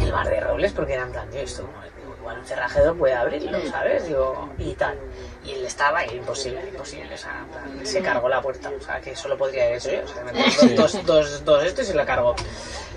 el 0.00 0.12
bar 0.12 0.28
de 0.28 0.40
Robles 0.40 0.72
porque 0.72 0.94
era 0.94 1.02
en 1.02 1.12
plan, 1.12 1.28
esto 1.34 1.68
igual 2.24 2.38
un 2.38 2.46
cerrajero 2.46 2.94
puede 2.94 3.12
abrirlo, 3.12 3.58
¿sabes? 3.70 4.06
Digo, 4.06 4.48
y 4.58 4.72
tal. 4.72 4.98
Y 5.44 5.50
él 5.50 5.66
estaba 5.66 6.06
y 6.06 6.16
imposible, 6.16 6.62
imposible. 6.70 7.14
O 7.14 7.18
sea, 7.18 7.44
se 7.82 8.00
cargó 8.00 8.30
la 8.30 8.40
puerta. 8.40 8.70
O 8.70 8.82
sea, 8.82 8.98
que 8.98 9.10
eso 9.10 9.28
lo 9.28 9.36
podría 9.36 9.64
haber 9.64 9.76
hecho 9.76 9.90
yo. 9.90 10.04
O 10.04 10.08
sea, 10.08 10.24
me 10.24 10.32
dos, 10.32 10.74
dos, 10.74 11.06
dos, 11.06 11.44
dos 11.44 11.64
esto 11.64 11.82
y 11.82 11.84
se 11.84 11.94
la 11.94 12.06
cargó. 12.06 12.34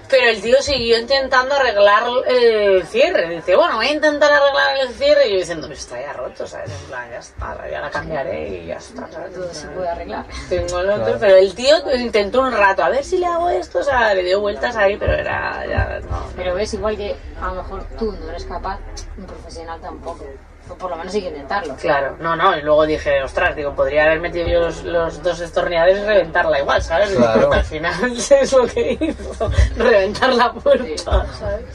Pero 0.09 0.29
el 0.29 0.41
tío 0.41 0.61
siguió 0.61 0.97
intentando 0.97 1.55
arreglar 1.55 2.03
el 2.27 2.85
cierre. 2.87 3.29
Dice, 3.29 3.55
bueno, 3.55 3.75
voy 3.75 3.87
a 3.87 3.91
intentar 3.93 4.31
arreglar 4.31 4.77
el 4.81 4.89
cierre. 4.93 5.27
Y 5.27 5.33
yo 5.33 5.37
diciendo, 5.39 5.67
pues 5.67 5.79
está 5.79 5.99
ya 5.99 6.13
roto, 6.13 6.47
¿sabes? 6.47 6.71
En 6.71 6.87
plan, 6.87 7.09
ya 7.11 7.17
está, 7.19 7.69
ya 7.69 7.81
la 7.81 7.89
cambiaré 7.91 8.47
y 8.49 8.65
ya 8.67 8.75
está, 8.77 9.07
¿sabes? 9.11 9.33
todo 9.33 9.53
se 9.53 9.67
puede 9.67 9.89
arreglar. 9.89 10.25
Tengo 10.49 10.79
el 10.79 10.89
otro, 10.89 11.03
Claro. 11.05 11.17
pero 11.19 11.35
el 11.35 11.53
tío 11.55 11.75
intentó 11.95 12.41
un 12.41 12.51
rato, 12.53 12.83
a 12.83 12.89
ver 12.89 13.03
si 13.03 13.17
le 13.17 13.25
hago 13.25 13.49
esto, 13.49 13.79
o 13.79 13.83
sea, 13.83 14.13
le 14.13 14.23
dio 14.23 14.39
vueltas 14.39 14.75
ahí, 14.77 14.95
pero 14.97 15.13
era, 15.13 15.65
ya, 15.67 15.99
no. 16.09 16.25
Pero 16.35 16.55
ves, 16.55 16.73
igual 16.73 16.95
que 16.95 17.15
a 17.41 17.47
lo 17.47 17.55
mejor 17.63 17.83
tú 17.99 18.11
no 18.13 18.29
eres 18.29 18.45
capaz, 18.45 18.79
un 19.17 19.25
profesional 19.25 19.79
tampoco. 19.81 20.23
O 20.69 20.75
por 20.75 20.89
lo 20.91 20.97
menos 20.97 21.13
hay 21.13 21.21
que 21.21 21.27
intentarlo. 21.29 21.75
Claro, 21.77 22.15
no, 22.19 22.35
no, 22.35 22.57
y 22.57 22.61
luego 22.61 22.85
dije, 22.85 23.23
ostras, 23.23 23.55
digo, 23.55 23.73
podría 23.73 24.05
haber 24.05 24.19
metido 24.19 24.47
yo 24.47 24.59
los, 24.61 24.83
los 24.83 25.23
dos 25.23 25.39
destornilladores 25.39 25.99
y 25.99 26.05
reventarla 26.05 26.59
igual, 26.59 26.81
¿sabes? 26.81 27.11
Claro. 27.11 27.51
al 27.53 27.63
final 27.63 28.17
es 28.17 28.51
lo 28.53 28.67
que 28.67 28.97
hizo, 28.99 29.49
reventar 29.77 30.33
la 30.33 30.51
puerta, 30.53 31.25
¿sabes? 31.39 31.65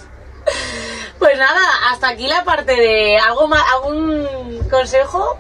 Pues 1.19 1.39
nada, 1.39 1.61
hasta 1.91 2.09
aquí 2.09 2.27
la 2.27 2.43
parte 2.45 2.75
de 2.75 3.17
algo 3.17 3.47
más, 3.47 3.63
algún 3.75 4.27
consejo, 4.69 5.39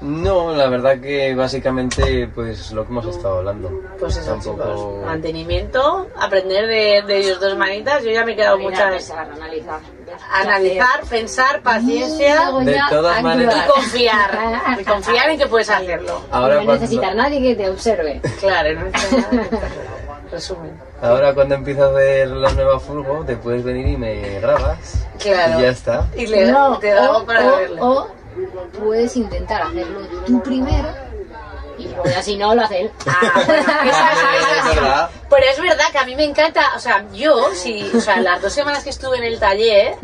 No, 0.00 0.54
la 0.54 0.68
verdad 0.68 0.98
que 1.00 1.34
básicamente 1.34 2.28
pues 2.34 2.70
lo 2.72 2.84
que 2.84 2.90
hemos 2.92 3.06
estado 3.06 3.38
hablando. 3.38 3.70
pues 4.00 4.16
eso, 4.16 4.30
Tampoco- 4.32 4.62
chicos, 4.64 5.04
mantenimiento, 5.06 6.06
aprender 6.18 6.66
de, 6.66 7.02
de 7.06 7.18
ellos 7.18 7.40
dos 7.40 7.56
manitas, 7.58 8.02
yo 8.04 8.10
ya 8.10 8.24
me 8.24 8.32
he 8.32 8.36
quedado 8.36 8.58
muchas... 8.58 8.90
pensar, 8.90 9.30
analizar. 9.30 9.80
Analizar, 10.32 11.00
pensar, 11.08 11.60
paciencia 11.62 12.50
luego 12.50 12.60
De 12.60 12.80
todas 12.90 13.22
maneras. 13.22 13.56
y 13.66 13.70
confiar. 13.70 14.30
Y 14.80 14.84
confiar 14.84 15.30
en 15.30 15.38
que 15.38 15.46
puedes 15.46 15.70
hacerlo. 15.70 16.22
Ahora 16.30 16.54
no 16.56 16.64
cuando, 16.64 16.74
necesitar 16.74 17.14
nadie 17.14 17.40
que 17.42 17.54
te 17.54 17.68
observe. 17.70 18.20
Claro, 18.40 18.74
no 18.80 18.84
necesitas 18.86 19.24
que 19.26 19.36
te. 19.38 19.58
Resumen. 20.30 20.72
ahora 21.00 21.32
cuando 21.32 21.54
empieces 21.54 21.82
a 21.82 21.88
hacer 21.88 22.28
la 22.28 22.52
nueva 22.52 22.78
furgo, 22.78 23.24
te 23.24 23.36
puedes 23.36 23.64
venir 23.64 23.86
y 23.88 23.96
me 23.96 24.38
grabas. 24.40 25.06
Claro. 25.18 25.58
Y 25.58 25.62
ya 25.62 25.68
está. 25.70 26.06
Y 26.16 26.26
le 26.26 26.52
No, 26.52 26.78
te 26.78 26.92
para 27.26 27.52
o- 27.54 27.56
verlo. 27.56 27.76
o 27.80 28.08
puedes 28.78 29.16
intentar 29.16 29.62
hacerlo 29.62 30.00
tú 30.26 30.42
primero 30.42 30.86
ya 32.04 32.22
si 32.22 32.36
no 32.36 32.54
lo 32.54 32.62
hace 32.62 32.82
él. 32.82 32.90
Ah, 33.06 33.42
bueno, 33.46 33.62
esa, 33.62 33.84
esa, 33.84 34.36
esa, 34.36 34.58
Es 34.70 34.76
verdad. 34.76 35.10
Pero 35.30 35.46
es 35.46 35.60
verdad 35.60 35.84
que 35.92 35.98
a 35.98 36.04
mí 36.04 36.16
me 36.16 36.24
encanta, 36.24 36.72
o 36.76 36.78
sea, 36.78 37.04
yo, 37.12 37.54
si, 37.54 37.90
o 37.94 38.00
sea, 38.00 38.20
las 38.20 38.40
dos 38.40 38.52
semanas 38.52 38.84
que 38.84 38.90
estuve 38.90 39.18
en 39.18 39.24
el 39.24 39.38
taller, 39.38 39.96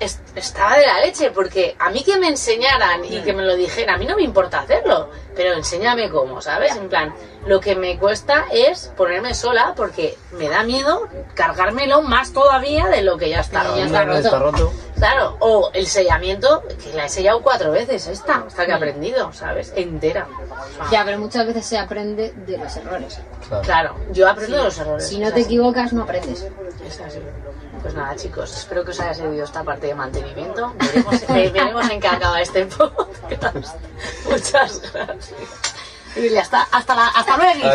es- 0.00 0.20
estaba 0.34 0.76
de 0.78 0.86
la 0.86 1.00
leche, 1.00 1.30
porque 1.30 1.76
a 1.78 1.90
mí 1.90 2.02
que 2.04 2.16
me 2.18 2.28
enseñaran 2.28 3.04
y 3.04 3.20
que 3.22 3.32
me 3.32 3.42
lo 3.44 3.54
dijeran, 3.56 3.96
a 3.96 3.98
mí 3.98 4.06
no 4.06 4.16
me 4.16 4.22
importa 4.22 4.60
hacerlo, 4.60 5.10
pero 5.34 5.52
enséñame 5.54 6.08
cómo, 6.10 6.40
¿sabes? 6.40 6.76
En 6.76 6.88
plan, 6.88 7.14
lo 7.46 7.60
que 7.60 7.74
me 7.76 7.98
cuesta 7.98 8.46
es 8.52 8.92
ponerme 8.96 9.34
sola 9.34 9.72
porque 9.76 10.16
me 10.32 10.48
da 10.48 10.62
miedo 10.62 11.08
cargármelo 11.34 12.02
más 12.02 12.32
todavía 12.32 12.86
de 12.88 13.02
lo 13.02 13.16
que 13.16 13.30
ya 13.30 13.40
está. 13.40 13.62
Ya 13.64 13.68
roto. 13.70 13.84
está 13.84 14.04
No, 14.04 14.12
no 14.12 14.18
está 14.18 14.38
roto. 14.38 14.72
Claro, 14.96 15.36
o 15.40 15.70
el 15.74 15.86
sellamiento, 15.86 16.62
que 16.82 16.92
la 16.94 17.06
he 17.06 17.08
sellado 17.08 17.40
cuatro 17.42 17.70
veces 17.70 18.06
esta, 18.08 18.44
hasta 18.46 18.64
que 18.66 18.72
he 18.72 18.74
aprendido, 18.74 19.32
¿sabes? 19.32 19.72
Entera. 19.76 20.26
O 20.28 20.74
sea, 20.74 20.90
Ya, 20.90 21.04
pero 21.04 21.18
muchas 21.18 21.46
veces 21.46 21.64
se 21.66 21.78
aprende 21.78 22.32
de 22.34 22.58
los 22.58 22.76
errores. 22.76 23.20
Claro. 23.48 23.62
Claro, 23.62 23.96
yo 24.12 24.28
aprendo 24.28 24.56
de 24.56 24.64
los 24.64 24.78
errores. 24.78 25.06
Si 25.08 25.18
no 25.18 25.28
te 25.28 25.34
así. 25.34 25.42
equivocas, 25.42 25.92
no 25.92 26.02
aprendes. 26.02 26.46
Es 26.86 27.00
así. 27.00 27.20
Pues 27.82 27.94
nada, 27.94 28.14
chicos, 28.16 28.56
espero 28.56 28.84
que 28.84 28.90
os 28.90 29.00
haya 29.00 29.14
servido 29.14 29.44
esta 29.44 29.62
parte 29.62 29.86
de 29.88 29.94
mantenimiento. 29.94 30.74
Veremos, 30.78 31.26
ve- 31.28 31.48
veremos 31.50 31.90
en 31.90 32.00
qué 32.00 32.08
acaba 32.08 32.40
este 32.40 32.66
podcast. 32.66 33.76
Muchas 34.28 34.82
gracias. 34.92 35.30
Y 36.16 36.30
ya 36.30 36.40
está, 36.40 36.66
hasta, 36.72 36.94
la, 36.96 37.08
hasta 37.08 37.36
luego. 37.36 37.68